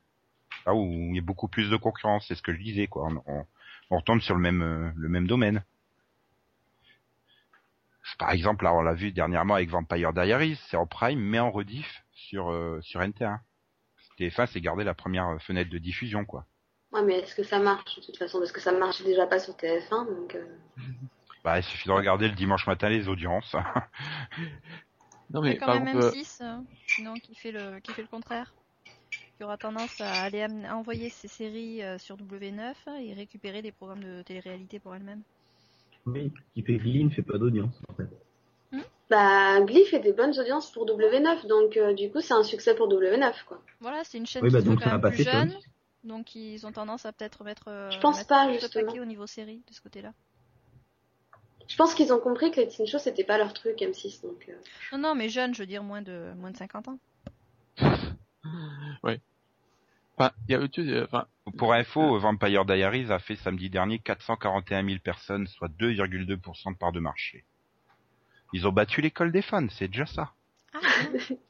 [0.66, 2.26] là où il y a beaucoup plus de concurrence.
[2.26, 3.08] C'est ce que je disais, quoi.
[3.26, 3.46] On,
[3.96, 5.62] retombe sur le même euh, le même domaine.
[8.18, 11.50] Par exemple, là, on l'a vu dernièrement avec Vampire Diaries, c'est en prime, mais en
[11.50, 13.38] rediff sur euh, sur NT1.
[14.18, 16.46] TF1 s'est gardé la première fenêtre de diffusion, quoi.
[16.92, 18.38] Ouais, mais est-ce que ça marche de toute façon?
[18.38, 20.34] Parce que ça marchait déjà pas sur TF1, donc.
[20.36, 20.44] euh,
[21.44, 23.54] Bah, il suffit de regarder le dimanche matin les audiences.
[25.32, 27.50] Non Il y mais a quand par même exemple, euh, M6, euh, sinon qui fait
[27.52, 28.54] le qui fait le contraire,
[29.36, 33.72] qui aura tendance à aller à envoyer ses séries euh, sur W9 et récupérer des
[33.72, 35.22] programmes de télé-réalité pour elle-même.
[36.04, 38.08] Oui, qui fait Glee ne fait pas d'audience, en fait.
[39.10, 42.74] Bah, Glee fait des bonnes audiences pour W9, donc euh, du coup c'est un succès
[42.74, 43.60] pour W9, quoi.
[43.80, 45.52] Voilà, c'est une chaîne Oui, qui bah veut donc quand ça va même plus jeune,
[45.52, 45.69] M6.
[46.04, 48.92] Donc ils ont tendance à peut-être mettre, euh, Je pense mettre pas, justement.
[48.92, 50.12] au niveau série de ce côté-là.
[51.68, 54.48] Je pense qu'ils ont compris que les teen shows c'était pas leur truc M6, donc.
[54.48, 54.54] euh,
[54.92, 56.98] Non, non, mais jeune, je veux dire moins de moins de 50 ans.
[59.02, 63.70] enfin, il y a autre chose, euh, enfin, Pour info, Vampire Diaries a fait samedi
[63.70, 67.44] dernier 441 000 personnes, soit 2,2% de part de marché.
[68.52, 70.32] Ils ont battu l'école des fans, c'est déjà ça.
[70.74, 70.78] Ah.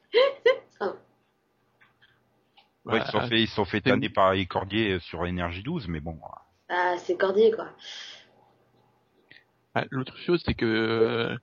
[2.93, 5.63] Ouais, ils se sont fait, ils sont fait tanner par les Cordier euh, sur Énergie
[5.63, 6.19] 12, mais bon.
[6.69, 7.69] Bah, c'est Cordier, quoi.
[9.75, 11.37] Ah, L'autre chose, c'est que euh,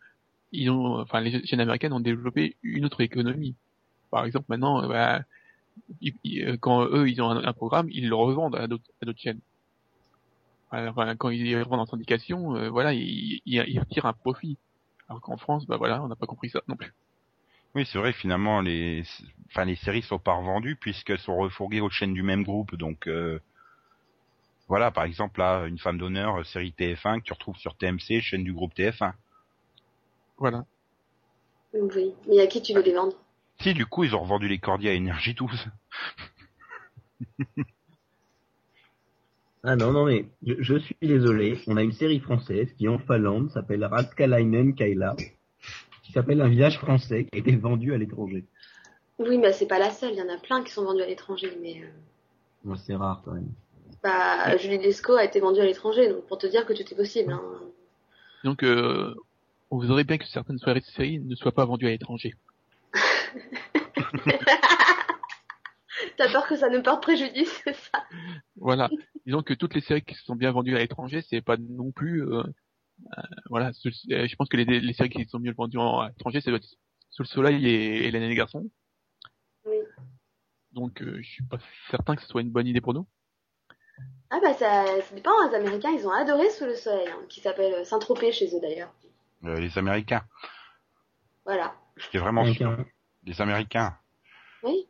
[0.51, 3.55] ils ont, enfin, les chaînes américaines ont développé une autre économie.
[4.11, 5.21] Par exemple, maintenant, euh, bah,
[6.01, 9.05] ils- ils- quand eux ils ont un, un programme, ils le revendent à d'autres à
[9.05, 9.39] d'autres chaînes.
[10.71, 14.57] Enfin, quand ils le revendent en syndication, euh, voilà, ils, ils, ils retirent un profit.
[15.07, 16.93] Alors qu'en France, bah voilà, on n'a pas compris ça non plus.
[17.77, 19.03] Oui, c'est vrai, finalement, les,
[19.51, 23.07] enfin, les séries sont pas revendues puisqu'elles sont refourguées aux chaînes du même groupe, donc,
[23.07, 23.39] euh,
[24.67, 28.19] voilà, par exemple, là, une femme d'honneur, euh, série TF1 que tu retrouves sur TMC,
[28.21, 29.13] chaîne du groupe TF1.
[30.39, 30.65] Voilà.
[31.71, 32.15] Oui.
[32.27, 33.13] Mais à qui tu veux les vendre?
[33.61, 35.69] Si, du coup, ils ont revendu les Cordiers à Énergie 12.
[39.63, 41.59] Ah non, non, mais je, je suis désolé.
[41.67, 45.15] On a une série française qui, en Finlande, s'appelle Raskalainen Kaila,
[46.07, 48.45] qui s'appelle Un village français, qui a été vendu à l'étranger.
[49.19, 51.05] Oui, mais c'est pas la seule, il y en a plein qui sont vendus à
[51.05, 51.81] l'étranger, mais.
[52.65, 53.49] euh, c'est rare quand même.
[54.03, 56.95] Bah, Julie Lescaut a été vendue à l'étranger, donc pour te dire que tout est
[56.95, 57.33] possible.
[57.33, 57.41] Hein.
[58.45, 59.13] Donc, euh,
[59.69, 62.33] on voudrait bien que certaines soirées de séries ne soient pas vendues à l'étranger.
[66.15, 68.03] T'as peur que ça ne porte préjudice, c'est ça?
[68.55, 68.89] Voilà.
[69.25, 72.23] Disons que toutes les séries qui sont bien vendues à l'étranger, c'est pas non plus,
[72.23, 72.43] euh,
[73.49, 73.71] voilà.
[73.73, 76.51] ce- Je pense que les, les séries qui sont mieux vendues en- à l'étranger, c'est
[77.09, 78.69] Sous le soleil et, et l'année des garçons.
[79.65, 79.77] Oui.
[80.71, 81.57] Donc, euh, je suis pas
[81.89, 83.07] certain que ce soit une bonne idée pour nous.
[84.29, 87.39] Ah bah ça, ça dépend, les Américains ils ont adoré Sous le soleil, hein, qui
[87.39, 88.93] s'appelle Saint-Tropez chez eux d'ailleurs.
[89.45, 90.23] Euh, les Américains.
[91.45, 91.73] Voilà.
[91.95, 92.85] J'étais vraiment hein,
[93.23, 93.97] Les Américains.
[94.63, 94.87] Oui.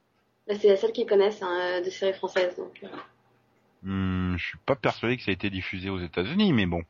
[0.48, 2.56] Bah, c'est la seule qu'ils connaissent hein, de séries françaises.
[2.58, 2.88] Donc, euh.
[3.84, 6.82] Hmm, je suis pas persuadé que ça a été diffusé aux États-Unis, mais bon.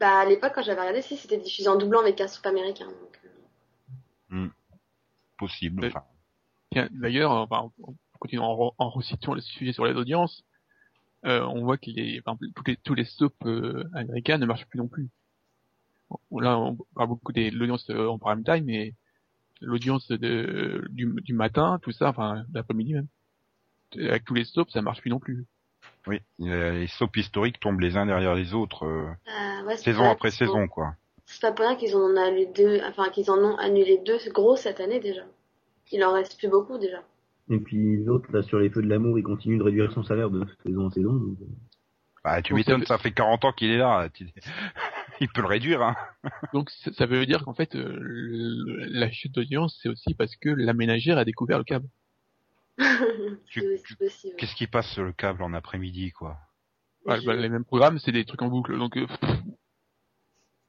[0.00, 2.86] Bah à l'époque quand j'avais regardé, si c'était diffusé en doublant avec un soupe américain.
[2.86, 3.20] Donc,
[4.32, 4.48] euh.
[5.38, 5.80] Possible.
[5.80, 6.04] Mais- Enfin,
[6.70, 10.44] Tiens, D'ailleurs, euh, enfin, en continuant en, en resituant le sujet sur les audiences,
[11.24, 14.46] euh, on voit que les, par exemple, tous les, tous les soaps euh, américains ne
[14.46, 15.08] marchent plus non plus.
[16.10, 18.94] Bon, Là, on parle beaucoup de l'audience euh, en prime time, mais
[19.60, 23.08] l'audience de, du, du matin, tout ça, enfin, l'après-midi même,
[23.96, 25.46] avec tous les soaps, ça marche plus non plus.
[26.06, 26.20] Oui.
[26.38, 30.30] Les soaps historiques tombent les uns derrière les autres, euh, ouais, c'est saison pas- après
[30.30, 30.94] saison, quoi.
[31.26, 34.18] C'est pas pour rien qu'ils en ont annulé deux, enfin qu'ils en ont annulé deux
[34.32, 35.22] gros cette année déjà.
[35.92, 37.02] Il en reste plus beaucoup déjà.
[37.50, 40.30] Et puis l'autre, là, sur les feux de l'amour, il continue de réduire son salaire
[40.30, 41.12] de saison en saison.
[41.12, 41.46] donc, euh,
[42.24, 44.08] Bah, tu m'étonnes, ça ça fait 40 ans qu'il est là.
[45.20, 45.96] Il peut le réduire, hein.
[46.54, 47.96] Donc ça, veut dire qu'en fait, euh,
[48.90, 51.86] la chute d'audience, c'est aussi parce que la ménagère a découvert le câble.
[54.38, 56.36] Qu'est-ce qui passe sur le câble en après-midi, quoi?
[57.06, 58.76] Ouais, bah, les mêmes programmes, c'est des trucs en boucle.
[58.78, 59.06] Donc, euh,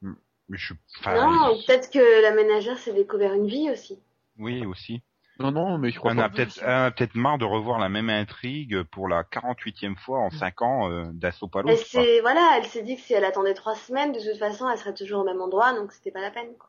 [0.02, 4.00] Mais je, enfin, Non, peut-être que la ménagère s'est découvert une vie aussi.
[4.38, 5.02] oui, aussi.
[5.39, 6.24] non, non, mais je crois On pas.
[6.24, 10.19] a peut-être, on a peut-être marre de revoir la même intrigue pour la 48e fois
[10.19, 13.26] en 5 ans euh, d'assaut à Elle s'est, voilà, elle s'est dit que si elle
[13.26, 16.22] attendait trois semaines, de toute façon, elle serait toujours au même endroit, donc c'était pas
[16.22, 16.56] la peine.
[16.58, 16.68] Quoi.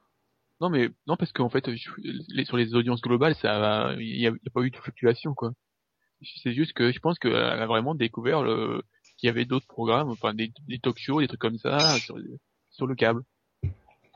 [0.60, 4.62] Non, mais non, parce qu'en fait, sur les audiences globales, ça, il y a, pas
[4.62, 5.52] eu de fluctuation, quoi.
[6.42, 8.82] C'est juste que je pense qu'elle a vraiment découvert le,
[9.16, 12.18] qu'il y avait d'autres programmes, enfin des, des talk shows, des trucs comme ça sur,
[12.70, 13.22] sur le câble.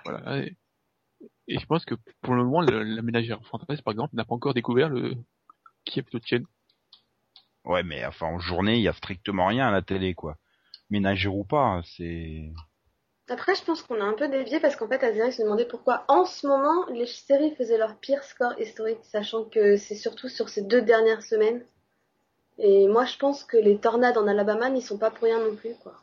[0.05, 0.45] Voilà.
[0.45, 4.55] Et, je pense que pour le moment, la ménagère française, par exemple, n'a pas encore
[4.55, 5.15] découvert le
[5.85, 6.47] qui est plutôt de chaîne.
[7.65, 10.37] Ouais, mais enfin, en journée, il y a strictement rien à la télé, quoi.
[10.91, 12.53] Ménagère ou pas, c'est...
[13.29, 16.05] Après, je pense qu'on a un peu dévié parce qu'en fait, Azeri se demandait pourquoi
[16.09, 20.49] en ce moment les séries faisaient leur pire score historique, sachant que c'est surtout sur
[20.51, 21.65] ces deux dernières semaines.
[22.59, 25.57] Et moi, je pense que les tornades en Alabama n'y sont pas pour rien non
[25.57, 25.95] plus, quoi.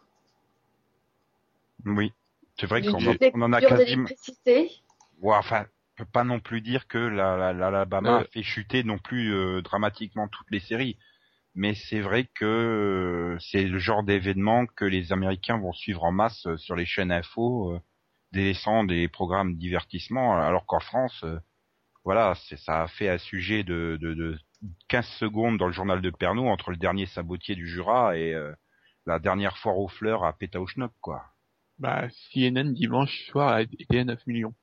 [1.86, 2.12] Oui.
[2.60, 4.04] C'est vrai qu'on en- les on en a coupures quasiment...
[4.04, 4.72] d'électricité.
[5.22, 8.22] Ouais, enfin, on peut pas non plus dire que la, la, l'Alabama Euh.
[8.22, 10.98] a fait chuter non plus euh, dramatiquement toutes les séries.
[11.56, 16.12] Mais c'est vrai que euh, c'est le genre d'événement que les Américains vont suivre en
[16.12, 17.80] masse euh, sur les chaînes info, euh,
[18.32, 21.26] délaissant des programmes de divertissement, alors qu'en France,
[22.06, 22.34] voilà,
[22.66, 24.40] ça a fait un sujet de, de, de
[24.90, 28.54] 15 secondes dans le journal de Pernod entre le dernier sabotier du Jura et euh,
[29.06, 31.24] la dernière foire aux fleurs à Pétaouchnok, quoi.
[31.80, 34.54] Bah, CNN dimanche soir a été à 9 millions.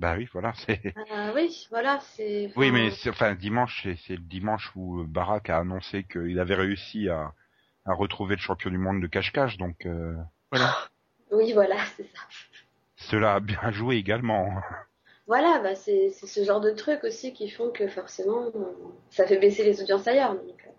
[0.00, 0.94] Bah oui, voilà, c'est...
[0.96, 2.50] Euh, oui, voilà, c'est.
[2.56, 6.40] Oui, enfin, mais c'est, enfin dimanche, c'est, le dimanche où euh, Barak a annoncé qu'il
[6.40, 7.34] avait réussi à,
[7.84, 10.16] à retrouver le champion du monde de cache-cache, donc euh,
[10.50, 10.74] Voilà.
[11.32, 12.22] Oui, voilà, c'est ça.
[12.96, 14.50] cela a bien joué également.
[15.26, 18.46] Voilà, bah c'est ce genre de trucs aussi qui font que forcément,
[19.10, 20.34] ça fait baisser les audiences ailleurs.
[20.34, 20.70] Donc, euh.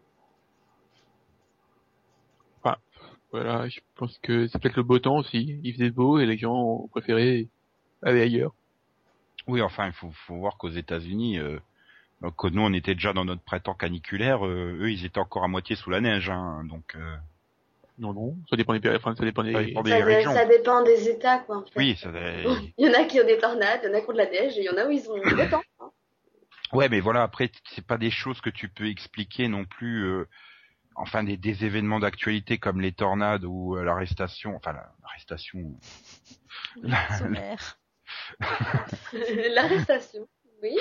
[3.31, 5.57] Voilà, je pense que c'est peut-être le beau temps aussi.
[5.63, 7.47] Il faisait beau et les gens ont préféré
[8.01, 8.53] aller ailleurs.
[9.47, 11.59] Oui, enfin, il faut, faut voir qu'aux États-Unis, euh,
[12.37, 15.47] que nous on était déjà dans notre printemps caniculaire, euh, eux ils étaient encore à
[15.47, 17.15] moitié sous la neige, hein, donc euh,
[17.97, 19.53] Non, non, ça dépend des périodes, enfin, ça dépend des...
[19.53, 20.33] Ça dépend des ça, régions.
[20.33, 21.57] ça dépend des États, quoi.
[21.57, 21.71] En fait.
[21.77, 22.09] oui, ça,
[22.77, 24.17] Il y en a qui ont des tornades, il y en a qui ont de
[24.17, 25.61] la neige, et il y en a où ils ont le temps.
[25.79, 25.89] hein.
[26.73, 30.03] Ouais, mais voilà, après, c'est pas des choses que tu peux expliquer non plus.
[30.05, 30.25] euh,
[30.95, 34.55] enfin, des, des événements d'actualité comme les tornades ou euh, l'arrestation.
[34.55, 35.59] Enfin, la- l'arrestation.
[39.55, 40.27] L'arrestation,
[40.61, 40.75] oui.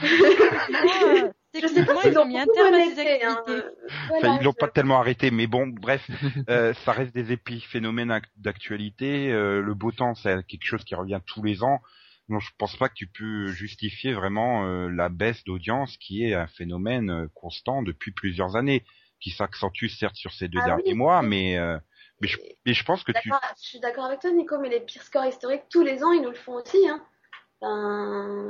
[0.00, 3.44] Moi, Je sais pas ils ont ont mis un beaucoup terme à ces connecté, hein.
[3.46, 3.70] activités.
[3.88, 6.06] Enfin, Voilà, ils l'ont je- pas tellement arrêté, mais bon, bref,
[6.50, 9.32] euh, ça reste des épiphénomènes ac- d'actualité.
[9.32, 11.80] euh, le beau temps, c'est quelque chose qui revient tous les ans.
[12.28, 16.34] Donc, je pense pas que tu peux justifier vraiment euh, la baisse d'audience, qui est
[16.34, 18.84] un phénomène constant depuis plusieurs années,
[19.20, 21.78] qui s'accentue certes sur ces deux Ah derniers oui, mois, mais euh,
[22.20, 24.80] mais je, mais je pense que tu je suis d'accord avec toi, Nico, mais les
[24.80, 26.78] pires scores historiques, tous les ans, ils nous le font aussi.
[26.88, 27.02] Hein.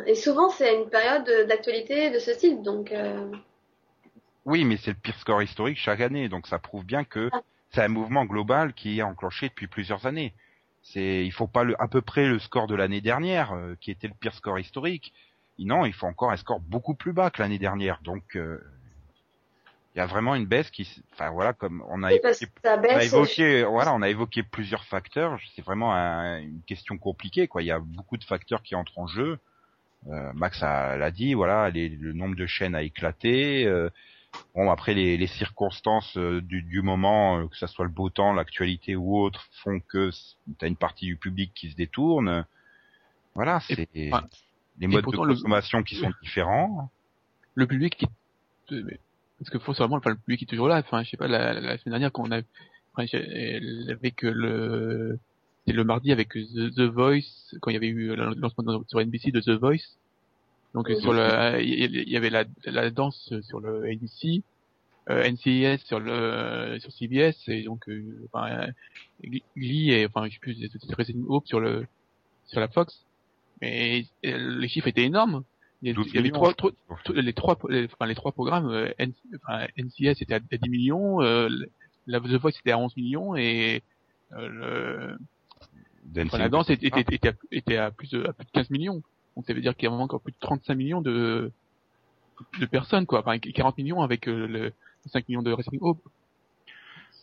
[0.07, 2.63] Et souvent, c'est une période d'actualité de ce style.
[2.63, 3.31] Donc, euh,
[4.45, 7.41] Oui, mais c'est le pire score historique chaque année, donc ça prouve bien que Ah.
[7.71, 10.35] c'est un mouvement global qui est enclenché depuis plusieurs années.
[10.83, 13.91] C'est, il faut pas le, à peu près le score de l'année dernière, euh, qui
[13.91, 15.13] était le pire score historique.
[15.59, 18.01] Non, il faut encore un score beaucoup plus bas que l'année dernière.
[18.03, 18.61] Donc, euh,
[19.97, 23.71] il y a vraiment une baisse qui, enfin voilà, comme on a évoqué, on a
[23.71, 25.39] voilà, on a évoqué plusieurs facteurs.
[25.55, 27.63] C'est vraiment un- une question compliquée, quoi.
[27.63, 29.39] Il y a beaucoup de facteurs qui entrent en jeu.
[30.09, 33.65] Euh, Max a- l'a dit, voilà, les- le nombre de chaînes a éclaté.
[33.67, 33.89] euh,
[34.55, 38.35] bon, après les, les circonstances euh, du, du moment, que ça soit le beau temps,
[38.35, 40.11] l'actualité ou autre, font que
[40.59, 42.45] t'as une partie du public qui se détourne.
[43.35, 43.89] Voilà, c'est
[44.79, 46.91] les modes de le- consommation qui sont différents.
[47.55, 48.07] le public qui
[49.39, 51.53] parce que faut savoir enfin, le public est toujours là enfin je sais pas la,
[51.53, 52.41] la semaine dernière quand on a
[52.95, 53.07] enfin,
[53.91, 55.19] avec le
[55.67, 59.01] c'est le mardi avec The, The Voice quand il y avait eu le lancement sur
[59.01, 59.97] NBC de The Voice
[60.75, 61.01] donc Oui.
[61.01, 64.43] sur le il y avait la, la danse sur le NBC
[65.09, 68.67] euh, NCIS sur le sur CBS et donc euh, enfin euh,
[69.57, 71.87] Glee et enfin je sais plus c'était Resident Hope sur le
[72.47, 73.05] sur la Fox
[73.61, 75.45] mais euh, les chiffres étaient énormes
[75.87, 76.71] il y, a- 12 il y avait trois, trois,
[77.15, 79.13] les trois, les, enfin, les trois programmes, euh, N-
[79.45, 81.49] enfin, NCS était à, à 10 millions, euh,
[82.07, 83.83] la The Voice était à 11 millions et
[84.33, 85.19] euh, le,
[86.27, 88.71] enfin, la danse était, était, était, à, était à plus de, à plus de 15
[88.71, 89.03] millions.
[89.37, 91.51] Donc ça veut dire qu'il y a encore plus de 35 millions de,
[92.59, 93.21] de personnes, quoi.
[93.21, 94.73] Enfin, 40 millions avec euh, le
[95.07, 96.01] 5 millions de Wrestling Hope.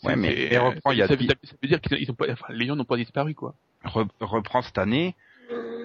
[0.03, 2.45] Ouais, mais- reprends, il y a ça, ça, ça veut dire qu'ils ont pas, enfin,
[2.49, 3.55] les gens n'ont pas disparu, quoi.
[3.85, 5.15] Re- reprend cette année.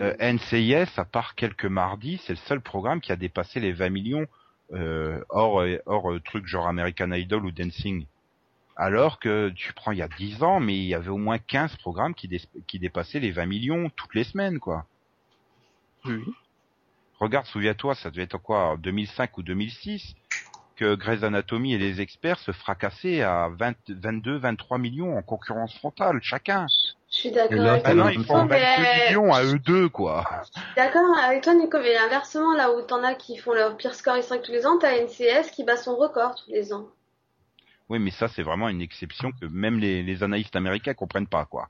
[0.01, 3.91] Euh, NCIS, à part quelques mardis, c'est le seul programme qui a dépassé les 20
[3.91, 4.27] millions
[4.73, 8.07] euh, hors, euh, hors euh, truc genre American Idol ou Dancing.
[8.77, 11.39] Alors que tu prends il y a 10 ans, mais il y avait au moins
[11.39, 14.87] 15 programmes qui, dé- qui dépassaient les 20 millions toutes les semaines, quoi.
[16.05, 16.23] Oui.
[17.19, 20.15] Regarde, souviens-toi, ça devait être quoi, en 2005 ou 2006,
[20.77, 25.77] que Grey's Anatomy et les experts se fracassaient à 20, 22, 23 millions en concurrence
[25.79, 26.67] frontale, chacun.
[27.11, 27.95] Je suis d'accord avec toi.
[27.95, 30.25] non, ils font mais- 22 millions à eux deux, quoi.
[30.77, 34.19] D'accord avec toi, Nico, mais inversement, là où t'en as qui font leur pire score
[34.19, 36.89] historique tous les ans, t'as NCS qui bat son record tous les ans.
[37.89, 41.47] Oui, mais ça, c'est vraiment une exception que même les, les analystes américains comprennent pas,
[41.47, 41.69] quoi.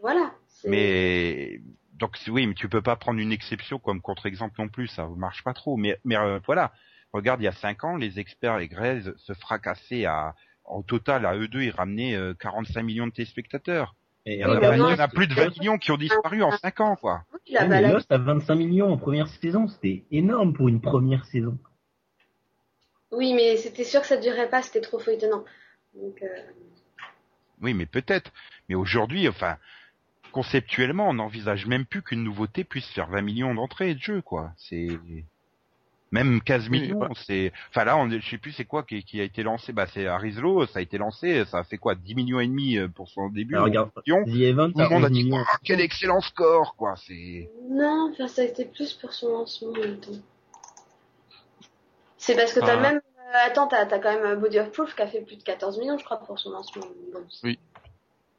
[0.00, 0.30] Voilà.
[0.64, 1.60] Mais
[1.94, 5.42] donc oui, mais tu peux pas prendre une exception comme contre-exemple non plus, ça marche
[5.42, 5.76] pas trop.
[5.76, 6.72] Mais mais euh, voilà,
[7.12, 11.26] regarde, il y a cinq ans, les experts et Grèze se fracassaient à en total
[11.26, 13.94] à eux deux, ils ramenaient euh, 45 millions de téléspectateurs.
[14.26, 15.58] Et Il y en a, Oui, regarde, il y en non, a plus de 20
[15.58, 17.22] millions qui ont disparu en cinq ans, quoi.
[17.48, 17.92] Ouais, mais.
[17.92, 21.56] Lost à 25 millions en première saison, c'était énorme pour une première saison.
[23.12, 25.44] Oui, mais c'était sûr que ça durait pas, c'était trop feuilletonnant.
[25.94, 26.26] Donc, euh,
[27.62, 28.32] Oui, mais peut-être.
[28.68, 29.58] Mais aujourd'hui, enfin,
[30.32, 34.50] conceptuellement, on n'envisage même plus qu'une nouveauté puisse faire 20 millions d'entrées de jeu, quoi.
[34.56, 34.88] C'est
[36.24, 37.08] même 15 Oui, millions.
[37.26, 39.72] C'est, enfin là, on, je sais plus c'est quoi qui, qui a été lancé.
[39.72, 42.76] Bah, c'est Arislo, ça a été lancé, ça a fait quoi, 10 millions et demi
[42.78, 43.54] euh, pour son début.
[43.54, 44.24] Alors, regarde, millions.
[44.24, 45.30] The Event Tout le monde a 11 dit.
[45.34, 46.94] Ah, quel excellent score, quoi.
[47.06, 49.72] C'est, non, enfin, ça a été plus pour son lancement.
[52.18, 52.80] C'est parce que t'as Ah.
[52.80, 52.96] même.
[52.96, 55.78] euh, attends, t'as t'as quand même Body of Proof qui a fait plus de 14
[55.78, 56.86] millions, je crois, pour son lancement.
[57.28, 57.58] C'est-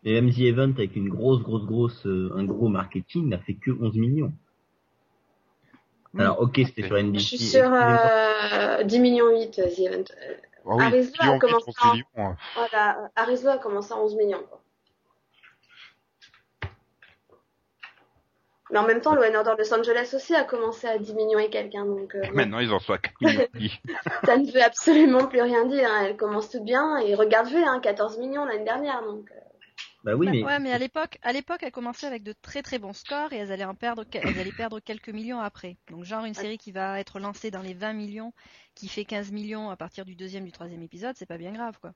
[0.04, 3.56] Et même The Event avec une grosse, grosse, grosse, euh, un gros marketing n'a fait
[3.56, 4.32] que 11 millions.
[6.20, 7.20] Alors, ok, c'était sur NBC.
[7.20, 10.04] Je suis sur euh, 10 millions 8, euh, The Event.
[10.70, 12.36] Ah oui, Arizona a commencé 11 en- millions, hein.
[12.56, 14.44] Voilà, Arizona a commencé à 11 millions.
[14.50, 14.62] Quoi.
[18.70, 21.40] Mais en même temps, le Law Order Los Angeles aussi a commencé à 10 millions
[21.40, 21.76] et quelques.
[21.76, 23.48] hein, donc, euh, Maintenant, ils en sont à 4 millions.
[24.26, 25.90] ça ne veut absolument plus rien dire.
[25.90, 26.04] hein.
[26.08, 26.98] Elle commence tout bien.
[26.98, 29.04] Et regarde V, hein, 14 millions l'année dernière.
[29.04, 29.40] Donc, euh,
[30.04, 30.44] Bah oui, mais.
[30.44, 33.38] Ouais, mais à l'époque, à l'époque, elle commençait avec de très très bons scores et
[33.38, 35.78] elles allaient en perdre, elles allaient perdre quelques millions après.
[35.90, 38.34] Donc genre une série qui va être lancée dans les 20 millions,
[38.76, 41.78] qui fait 15 millions à partir du deuxième, du troisième épisode, c'est pas bien grave
[41.80, 41.94] quoi.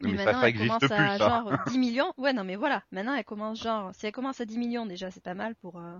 [0.00, 1.28] Mais ça, maintenant, ça elle commence plus, à ça.
[1.28, 2.12] genre 10 millions.
[2.16, 2.82] Ouais, non mais voilà.
[2.92, 5.78] Maintenant, elle commence genre, si elle commence à 10 millions déjà, c'est pas mal pour
[5.78, 5.98] euh,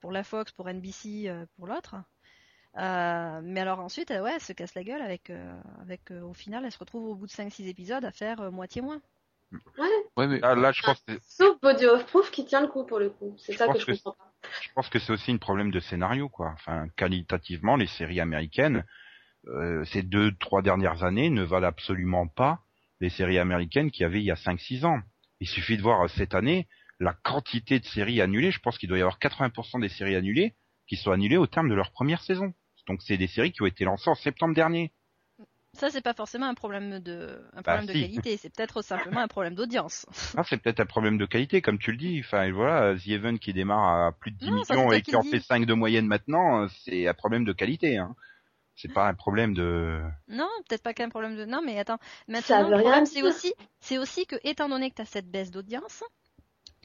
[0.00, 1.96] pour la Fox, pour NBC, euh, pour l'autre.
[2.76, 6.32] Euh, mais alors ensuite, ouais, elle se casse la gueule avec euh, avec euh, au
[6.32, 9.00] final, elle se retrouve au bout de 5-6 épisodes à faire euh, moitié moins.
[10.16, 12.84] Ouais, mais Là, là, je pense que sauf Body of Proof qui tient le coup
[12.84, 13.34] pour le coup.
[13.38, 14.32] C'est ça que je que comprends pas.
[14.62, 16.50] je pense que c'est aussi un problème de scénario, quoi.
[16.54, 18.84] Enfin, qualitativement, les séries américaines,
[19.48, 22.60] euh, ces deux, trois dernières années ne valent absolument pas
[23.00, 25.00] les séries américaines qu'il y avait il y a 5-6 ans.
[25.40, 28.50] Il suffit de voir euh, cette année la quantité de séries annulées.
[28.50, 30.54] Je pense qu'il doit y avoir 80% des séries annulées
[30.86, 32.52] qui sont annulées au terme de leur première saison.
[32.86, 34.92] Donc c'est des séries qui ont été lancées en septembre dernier.
[35.72, 37.94] Ça, c'est pas forcément un problème de, un Bah, problème de si.
[37.94, 40.06] qualité, c'est peut-être simplement un problème d'audience.
[40.36, 42.20] Ah, c'est peut-être un problème de qualité, comme tu le dis.
[42.20, 45.02] Enfin, voilà, The Event qui démarre à plus de 10 Non, ça, c'est millions et
[45.02, 45.40] qui en fait dis.
[45.40, 47.96] 5 de moyenne maintenant, c'est un problème de qualité.
[47.98, 48.14] Hein.
[48.76, 50.02] C'est pas un problème de.
[50.28, 51.44] Non, peut-être pas qu'un problème de.
[51.44, 51.98] Non, mais attends.
[52.32, 55.02] Ça Maintenant, veut le rien problème, c'est aussi, c'est aussi que, étant donné que tu
[55.02, 56.02] as cette baisse d'audience,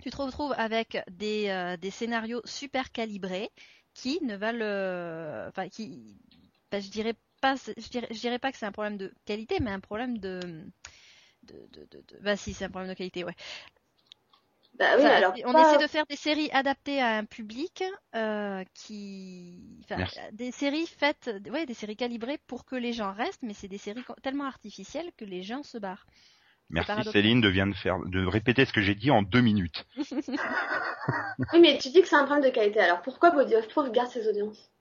[0.04, 3.52] tu te retrouves avec des, euh, des scénarios super calibrés
[3.93, 4.60] qui ne valent.
[4.65, 6.17] euh, Enfin, qui.
[6.71, 9.60] bah, je dirais pas, je dirais, je dirais pas que c'est un problème de qualité,
[9.62, 10.39] mais un problème de.
[11.43, 13.36] de, de, de- de- Bah, si, c'est un problème de qualité, ouais.
[14.79, 15.34] Bah oui, Enfin, alors.
[15.45, 17.84] on pas- essaie de faire des séries adaptées à un public
[18.15, 20.19] euh, qui, enfin, Merci.
[20.34, 23.77] des séries faites, ouais, des séries calibrées pour que les gens restent, mais c'est des
[23.77, 26.05] séries tellement artificielles que les gens se barrent.
[26.71, 26.91] Merci.
[27.12, 29.86] Céline de vient de faire, de répéter ce que j'ai dit en deux minutes.
[31.53, 32.79] Oui, mais tu dis que c'est un problème de qualité.
[32.79, 34.71] Alors pourquoi Body of Proof garde ses audiences?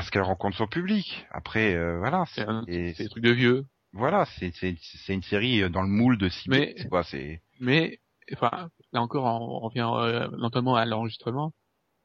[0.00, 1.26] Parce qu'elle rencontre son public.
[1.30, 3.66] Après, euh, voilà, C'est c'est un- et des trucs de vieux.
[3.92, 7.02] voilà, c'est c'est c'est une série euh, dans le moule de CBS, Mais- quoi.
[7.04, 8.00] C'est Mais,
[8.32, 11.52] enfin, là encore, on revient euh, lentement à l'enregistrement.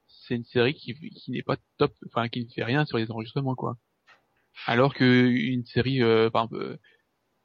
[0.07, 3.09] C'est une série qui, qui n'est pas top, enfin, qui ne fait rien sur les
[3.11, 3.77] enregistrements, quoi.
[4.65, 6.77] Alors que une série, euh, par exemple, euh,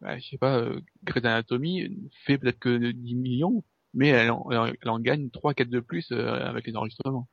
[0.01, 3.63] bah, je sais pas, euh, Grey's Anatomy fait peut-être que 10 millions,
[3.95, 7.29] mais elle en, elle en gagne 3-4 de plus euh, avec les enregistrements.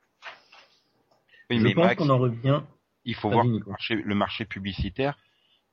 [1.50, 2.60] oui, je mais pense qu'on en revient.
[3.08, 5.18] Il faut voir que le marché, le marché publicitaire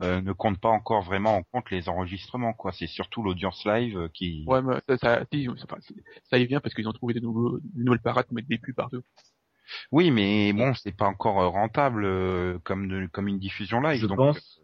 [0.01, 2.71] euh, ne compte pas encore vraiment en compte les enregistrements, quoi.
[2.71, 4.45] C'est surtout l'audience live euh, qui.
[4.47, 5.47] Ouais, mais ça, ça, si,
[6.23, 8.57] ça y vient parce qu'ils ont trouvé des, nouveaux, des nouvelles parades pour mettre des
[8.57, 9.01] pubs partout.
[9.91, 13.99] Oui, mais bon, c'est pas encore euh, rentable euh, comme de- comme une diffusion live.
[13.99, 14.61] Je donc, pense,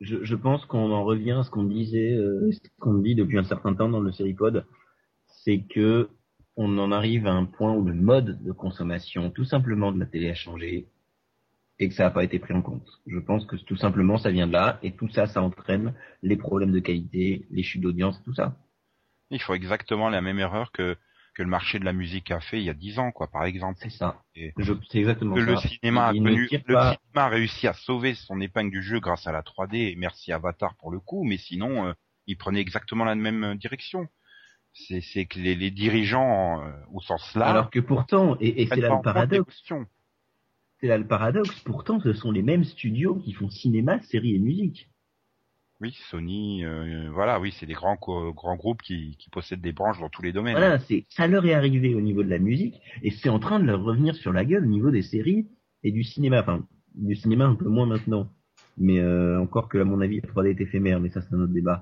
[0.00, 3.38] je, je pense qu'on en revient à ce qu'on disait, euh, ce qu'on dit depuis
[3.38, 4.64] un certain temps dans le Seripod,
[5.26, 6.08] c'est que
[6.56, 10.06] on en arrive à un point où le mode de consommation, tout simplement de la
[10.06, 10.88] télé a changé
[11.80, 12.86] et que ça n'a pas été pris en compte.
[13.06, 16.36] Je pense que tout simplement ça vient de là et tout ça, ça entraîne les
[16.36, 18.54] problèmes de qualité, les chutes d'audience, tout ça.
[19.30, 20.96] Il faut exactement la même erreur que
[21.34, 23.44] que le marché de la musique a fait il y a dix ans, quoi, par
[23.44, 23.78] exemple.
[23.80, 24.20] C'est ça.
[24.34, 24.52] C'est
[24.98, 25.46] exactement que ça.
[25.46, 28.98] le cinéma a tire le pas- cinéma a réussi à sauver son épingle du jeu
[28.98, 31.92] grâce à la 3D et merci Avatar pour le coup, mais sinon euh,
[32.26, 34.08] il prenait exactement la même direction.
[34.72, 38.66] C'est c'est que les, les dirigeants euh, au sens large Alors que pourtant, et, et
[38.66, 39.62] c'est là le paradoxe.
[40.80, 44.38] C'est là le paradoxe, pourtant ce sont les mêmes studios qui font cinéma, séries et
[44.38, 44.90] musique.
[45.80, 49.98] Oui, Sony, euh, voilà, oui, c'est des grands grands groupes qui, qui possèdent des branches
[49.98, 50.52] dans tous les domaines.
[50.52, 53.58] Voilà, c'est ça leur est arrivé au niveau de la musique et c'est en train
[53.58, 55.48] de leur revenir sur la gueule au niveau des séries
[55.82, 56.40] et du cinéma.
[56.40, 58.30] Enfin, du cinéma un peu moins maintenant,
[58.76, 61.40] mais euh, encore que à mon avis la 3D est éphémère, mais ça c'est un
[61.40, 61.80] autre débat.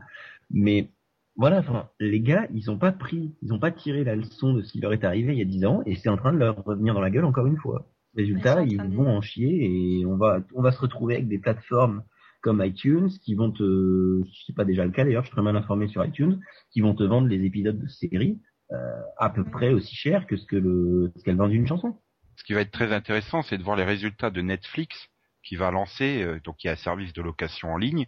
[0.51, 0.91] Mais
[1.35, 4.63] voilà, enfin, les gars, ils ont pas pris, ils ont pas tiré la leçon de
[4.63, 6.39] ce qui leur est arrivé il y a 10 ans et c'est en train de
[6.39, 7.89] leur revenir dans la gueule encore une fois.
[8.19, 12.03] Résultat, Ils vont en chier et on va on va se retrouver avec des plateformes
[12.41, 15.57] comme iTunes qui vont te, c'est pas déjà le cas d'ailleurs, je suis très mal
[15.57, 18.41] informé sur iTunes, qui vont te vendre les épisodes de séries
[18.73, 18.77] euh,
[19.17, 21.97] à peu près aussi cher que ce que le ce qu'elle vend d'une chanson.
[22.37, 25.09] Ce qui va être très intéressant, c'est de voir les résultats de Netflix
[25.43, 28.07] qui va lancer, euh, donc il y a un service de location en ligne,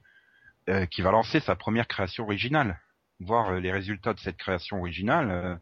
[0.68, 2.80] euh, qui va lancer sa première création originale.
[3.18, 5.56] Voir euh, les résultats de cette création originale, euh,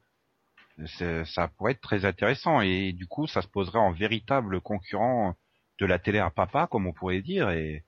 [0.86, 5.34] ça pourrait être très intéressant et du coup, ça se poserait en véritable concurrent
[5.78, 7.50] de la télé à papa, comme on pourrait dire.
[7.50, 7.84] Et,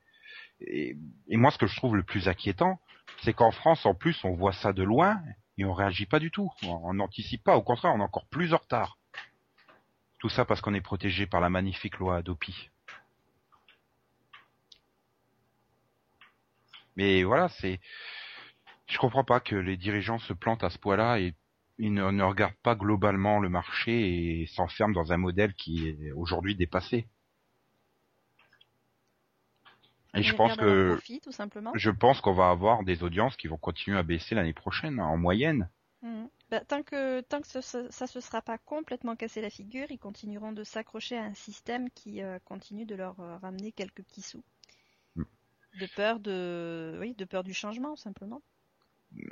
[0.60, 0.96] et,
[1.30, 2.80] moi, ce que je trouve le plus inquiétant,
[3.22, 5.20] c'est qu'en France, en plus, on voit ça de loin
[5.58, 6.50] et on réagit pas du tout.
[6.62, 7.56] On n'anticipe pas.
[7.56, 8.98] Au contraire, on est encore plus en retard.
[10.18, 12.70] Tout ça parce qu'on est protégé par la magnifique loi Adopi.
[16.96, 17.80] Mais voilà, c'est,
[18.86, 21.34] je comprends pas que les dirigeants se plantent à ce point-là et
[21.80, 26.12] ils ne, ne regardent pas globalement le marché et s'enferment dans un modèle qui est
[26.12, 27.08] aujourd'hui dépassé.
[30.14, 31.72] Et je pense que, profit, tout simplement.
[31.74, 35.16] je pense qu'on va avoir des audiences qui vont continuer à baisser l'année prochaine, en
[35.16, 35.68] moyenne.
[36.02, 36.28] Mhm.
[36.50, 39.86] Bah, tant que, tant que ce- ce- ça se sera pas complètement cassé la figure,
[39.90, 44.02] ils continueront de s'accrocher à un système qui euh, continue de leur euh, ramener quelques
[44.02, 44.42] petits sous.
[45.14, 45.22] Mm.
[45.80, 48.42] De peur de, oui, de peur du changement, simplement.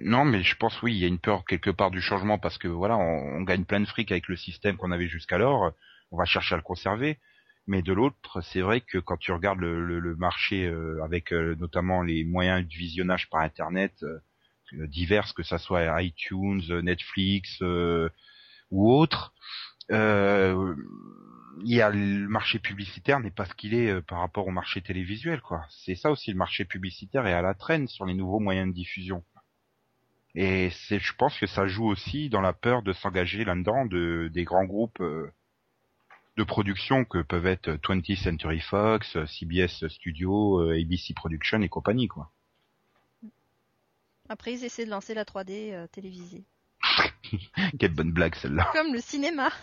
[0.00, 2.58] Non, mais je pense oui, il y a une peur quelque part du changement parce
[2.58, 5.72] que voilà, on, gagne plein de fric avec le système qu'on avait jusqu'alors.
[6.10, 7.18] On va chercher à le conserver.
[7.68, 12.02] Mais de l'autre, c'est vrai que quand tu regardes le, marché euh, avec euh, notamment
[12.02, 14.18] les moyens de visionnage par internet euh,
[14.74, 17.60] euh, divers, que ça soit iTunes, Netflix
[18.70, 19.34] ou autre,
[19.90, 24.80] il y a le marché publicitaire n'est pas ce qu'il est par rapport au marché
[24.80, 25.40] télévisuel.
[25.84, 28.74] C'est ça aussi, le marché publicitaire est à la traîne sur les nouveaux moyens de
[28.74, 29.22] diffusion.
[30.40, 34.30] Et c'est, je pense que ça joue aussi dans la peur de s'engager là-dedans de
[34.32, 35.32] des grands groupes euh,
[36.36, 42.06] de production que peuvent être 20th Century Fox, CBS Studio, euh, ABC Production et compagnie,
[42.06, 42.30] quoi.
[44.28, 46.44] Après, ils essaient de lancer la 3D euh, télévisée.
[47.80, 48.70] Quelle bonne blague celle-là.
[48.72, 49.50] Comme le cinéma.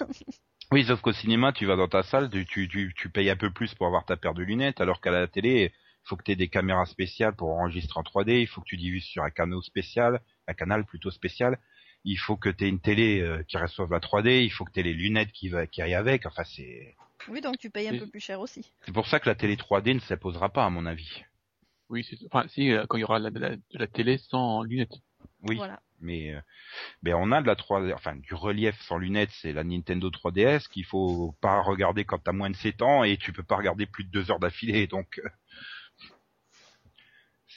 [0.71, 3.36] Oui, sauf qu'au cinéma, tu vas dans ta salle, tu, tu, tu, tu payes un
[3.36, 6.23] peu plus pour avoir ta paire de lunettes, alors qu'à la télé, il faut que
[6.23, 9.23] tu aies des caméras spéciales pour enregistrer en 3D, il faut que tu diffuses sur
[9.23, 11.60] un canal spécial, un canal plutôt spécial,
[12.04, 14.72] il faut que tu aies une télé euh, qui reçoive la 3D, il faut que
[14.72, 16.96] tu aies les lunettes qui, va, qui aillent avec, enfin c'est...
[17.30, 18.72] Oui, donc tu payes un peu plus cher aussi.
[18.86, 21.24] C'est pour ça que la télé 3D ne s'imposera pas, à mon avis.
[21.89, 24.98] Oui, c'est, enfin, si, euh, quand il y aura de la, la, télé sans lunettes.
[25.43, 25.80] Oui, Voilà.
[26.00, 26.39] mais euh,
[27.04, 30.68] ben on a de la 3D, enfin du relief sans lunettes, c'est la Nintendo 3DS
[30.68, 33.86] qu'il faut pas regarder quand t'as moins de 7 ans et tu peux pas regarder
[33.86, 35.30] plus de deux heures d'affilée, donc euh,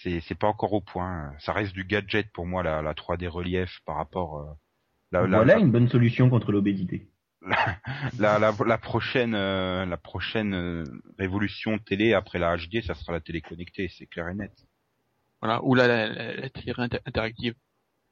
[0.03, 1.33] c'est c'est pas encore au point.
[1.39, 4.45] Ça reste du gadget pour moi la, la 3D relief par rapport euh,
[5.13, 7.09] la, la- voilà une bonne solution contre l'obésité.
[8.19, 10.85] la, la, la prochaine euh, la prochaine euh,
[11.19, 14.53] révolution télé après la HD, ça sera la télé connectée, c'est clair et net.
[15.41, 15.63] Voilà.
[15.65, 17.55] Ou la, la, la, la télé inter- interactive.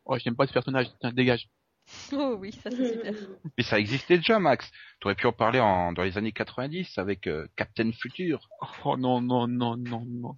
[0.05, 1.49] Oh, j'aime pas ce personnage, tiens, dégage.
[2.12, 3.14] Oh oui, ça c'est super.
[3.57, 4.70] Mais ça existait déjà, Max.
[5.01, 8.49] Tu aurais pu en parler en, dans les années 90 avec euh, Captain Future.
[8.84, 10.37] Oh non, non, non, non, non.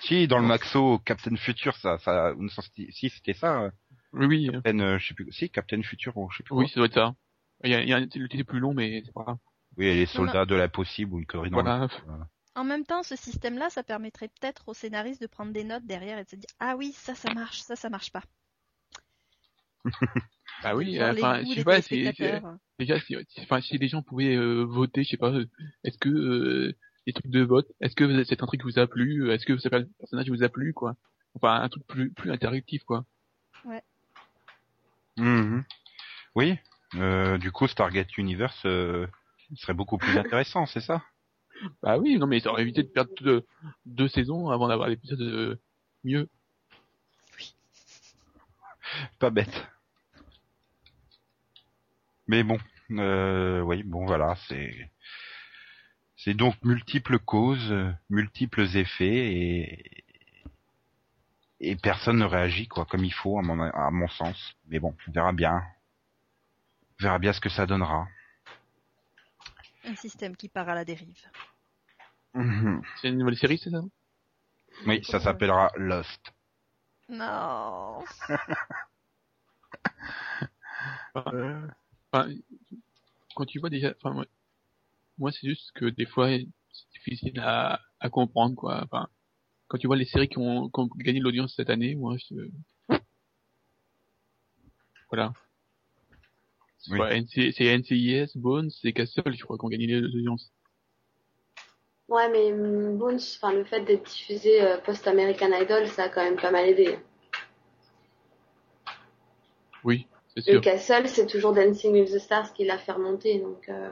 [0.00, 1.98] Si, dans le Maxo, Captain Future, ça,
[2.90, 3.62] si, c'était ça.
[3.62, 3.70] euh,
[4.12, 6.54] Oui, oui, Captain, euh, je sais plus, si, Captain Future, ou je sais plus.
[6.54, 6.74] oui, quoi.
[6.74, 7.14] ça doit être ça.
[7.64, 9.38] Il y a, il y a un titre plus long, mais c'est pas grave.
[9.76, 11.88] Oui, et les soldats de l'impossible ou une connerie dans Voilà.
[12.56, 16.18] En même temps, ce système-là, ça permettrait peut-être aux scénaristes de prendre des notes derrière
[16.18, 18.22] et de se dire ah oui, ça, ça marche, ça, ça marche pas.
[20.62, 22.02] Bah oui, euh, enfin, je sais pas, si,
[22.78, 25.46] déjà, si, enfin, si les gens pouvaient euh, voter, je sais pas, euh,
[25.84, 26.76] est-ce que euh,
[27.06, 30.30] les trucs de vote, est-ce que cette intrigue vous a plu, est-ce que ce personnage
[30.30, 30.96] vous a plu, quoi?
[31.34, 33.04] Enfin, un truc plus plus interactif, quoi.
[35.16, 35.64] Mhm.
[36.34, 36.58] Oui,
[36.96, 39.06] euh, du coup, Stargate Universe euh,
[39.56, 41.02] serait beaucoup plus intéressant, c'est ça?
[41.82, 43.46] Bah oui, non mais ça aurait évité de perdre deux,
[43.86, 45.60] deux saisons avant d'avoir l'épisode euh,
[46.02, 46.28] mieux.
[49.18, 49.66] Pas bête.
[52.26, 52.58] Mais bon,
[52.92, 54.90] euh, oui, bon voilà, c'est
[56.16, 57.74] c'est donc multiples causes,
[58.08, 60.04] multiples effets et
[61.60, 64.54] et personne ne réagit quoi comme il faut à mon à mon sens.
[64.68, 65.62] Mais bon, on verra bien.
[67.00, 68.06] On verra bien ce que ça donnera.
[69.84, 71.28] Un système qui part à la dérive.
[72.34, 72.82] Mhm.
[73.00, 73.82] C'est une nouvelle série, c'est ça?
[74.86, 76.32] Oui, ça s'appellera Lost.
[77.08, 78.02] Non.
[82.14, 82.30] Enfin,
[83.34, 84.24] quand tu vois déjà, enfin, moi,
[85.18, 86.46] moi, c'est juste que des fois c'est
[86.92, 88.82] difficile à, à comprendre quoi.
[88.84, 89.08] Enfin,
[89.66, 92.16] quand tu vois les séries qui ont, qui ont gagné de l'audience cette année, moi,
[92.18, 92.96] je...
[95.10, 95.32] voilà.
[96.78, 97.20] C'est Oui.
[97.20, 100.52] NCIS, Bones, c'est Castle, je crois, qui ont gagné l'audience.
[102.08, 106.22] Ouais, mais hum, Bones, enfin, le fait d'être diffusé euh, post-American Idol, ça a quand
[106.22, 106.96] même pas mal aidé.
[109.82, 110.06] Oui,
[110.42, 110.60] sûr.
[110.60, 113.88] Castle, c'est toujours Dancing with the Stars qui l'a fait remonter, donc euh,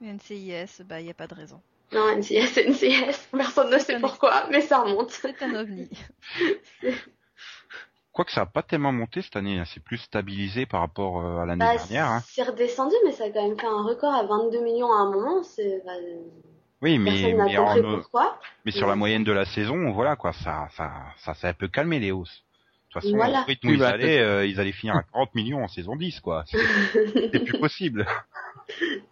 [0.00, 1.60] NCIS, bah il y a pas de raison.
[1.92, 5.10] non, NCS, NCS, personne ne sait pourquoi, mais ça remonte.
[5.10, 5.88] C'est un ovni.
[8.12, 11.38] Quoique ça a pas tellement monté cette année, hein, c'est plus stabilisé par rapport euh,
[11.40, 12.06] à l'année Bah, dernière.
[12.06, 12.22] Hein.
[12.28, 15.10] c'est redescendu, mais ça a quand même fait un record à 22 millions à un
[15.10, 15.42] moment.
[15.42, 15.92] C'est bah,
[16.80, 18.38] Oui, mais n'a mais, en, compris pourquoi.
[18.64, 21.66] mais sur la moyenne de la saison, voilà quoi, ça ça ça s'est un peu
[21.66, 22.44] calmé les hausses.
[22.94, 23.42] De toute façon, Voilà.
[23.42, 25.68] au rythme où Oui, ils bah, allaient, euh, ils allaient finir à 40 millions en
[25.68, 26.44] saison 10 quoi.
[27.32, 28.06] C'est plus possible.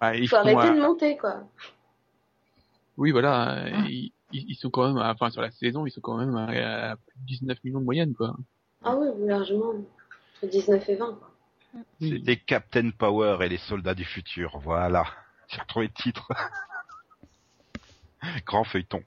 [0.00, 1.42] Ah, ils faut arrêter à- de monter, quoi.
[2.96, 5.90] Oui, voilà, euh, ils, ils ils sont quand même, à- enfin, sur la saison, ils
[5.90, 8.36] sont quand même à, à plus de 19 millions de moyenne, quoi.
[8.84, 9.72] Ah oui, largement.
[10.42, 11.30] Entre 19 et 20, quoi.
[12.00, 15.04] C'était Captain Power et les soldats du futur, voilà.
[15.48, 16.28] J'ai retrouvé le titre.
[18.46, 19.02] Grand feuilleton.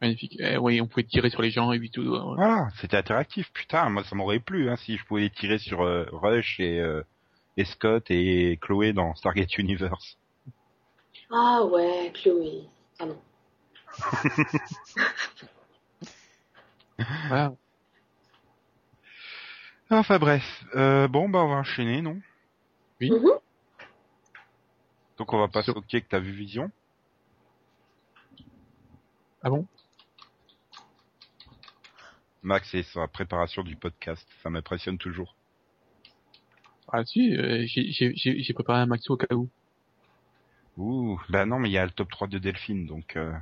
[0.00, 0.36] Magnifique.
[0.40, 2.14] Eh, oui, on pouvait tirer sur les gens et puis tout.
[2.14, 3.52] euh, Voilà, c'était interactif.
[3.52, 7.02] Putain, moi ça m'aurait plu hein, si je pouvais tirer sur euh, Rush et, euh,
[7.58, 10.16] et Scott et Chloé dans Stargate Universe.
[11.30, 12.64] Ah ouais, Chloé.
[12.98, 13.20] Pardon.
[17.28, 17.52] Voilà.
[19.90, 22.20] Enfin bref, euh, bon bah on va enchaîner, non?
[23.00, 23.10] Oui.
[23.10, 23.30] Mhm.
[25.18, 26.70] Donc on va pas Sur- choquer que t'as vu Vision?
[29.42, 29.66] Ah bon?
[32.42, 35.36] Max et sa préparation du podcast, ça m'impressionne toujours.
[36.92, 39.48] Ah si, euh, j'ai- préparé un maxi au cas où.
[40.76, 43.32] Ouh, bah non mais il y a le top 3 de Delphine, donc euh...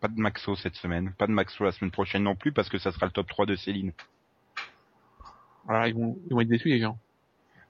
[0.00, 2.78] pas de Maxo cette semaine, pas de Maxo la semaine prochaine non plus parce que
[2.78, 3.92] ça sera le top 3 de Céline.
[5.64, 6.98] Voilà, ils vont, ils vont être déçus les gens.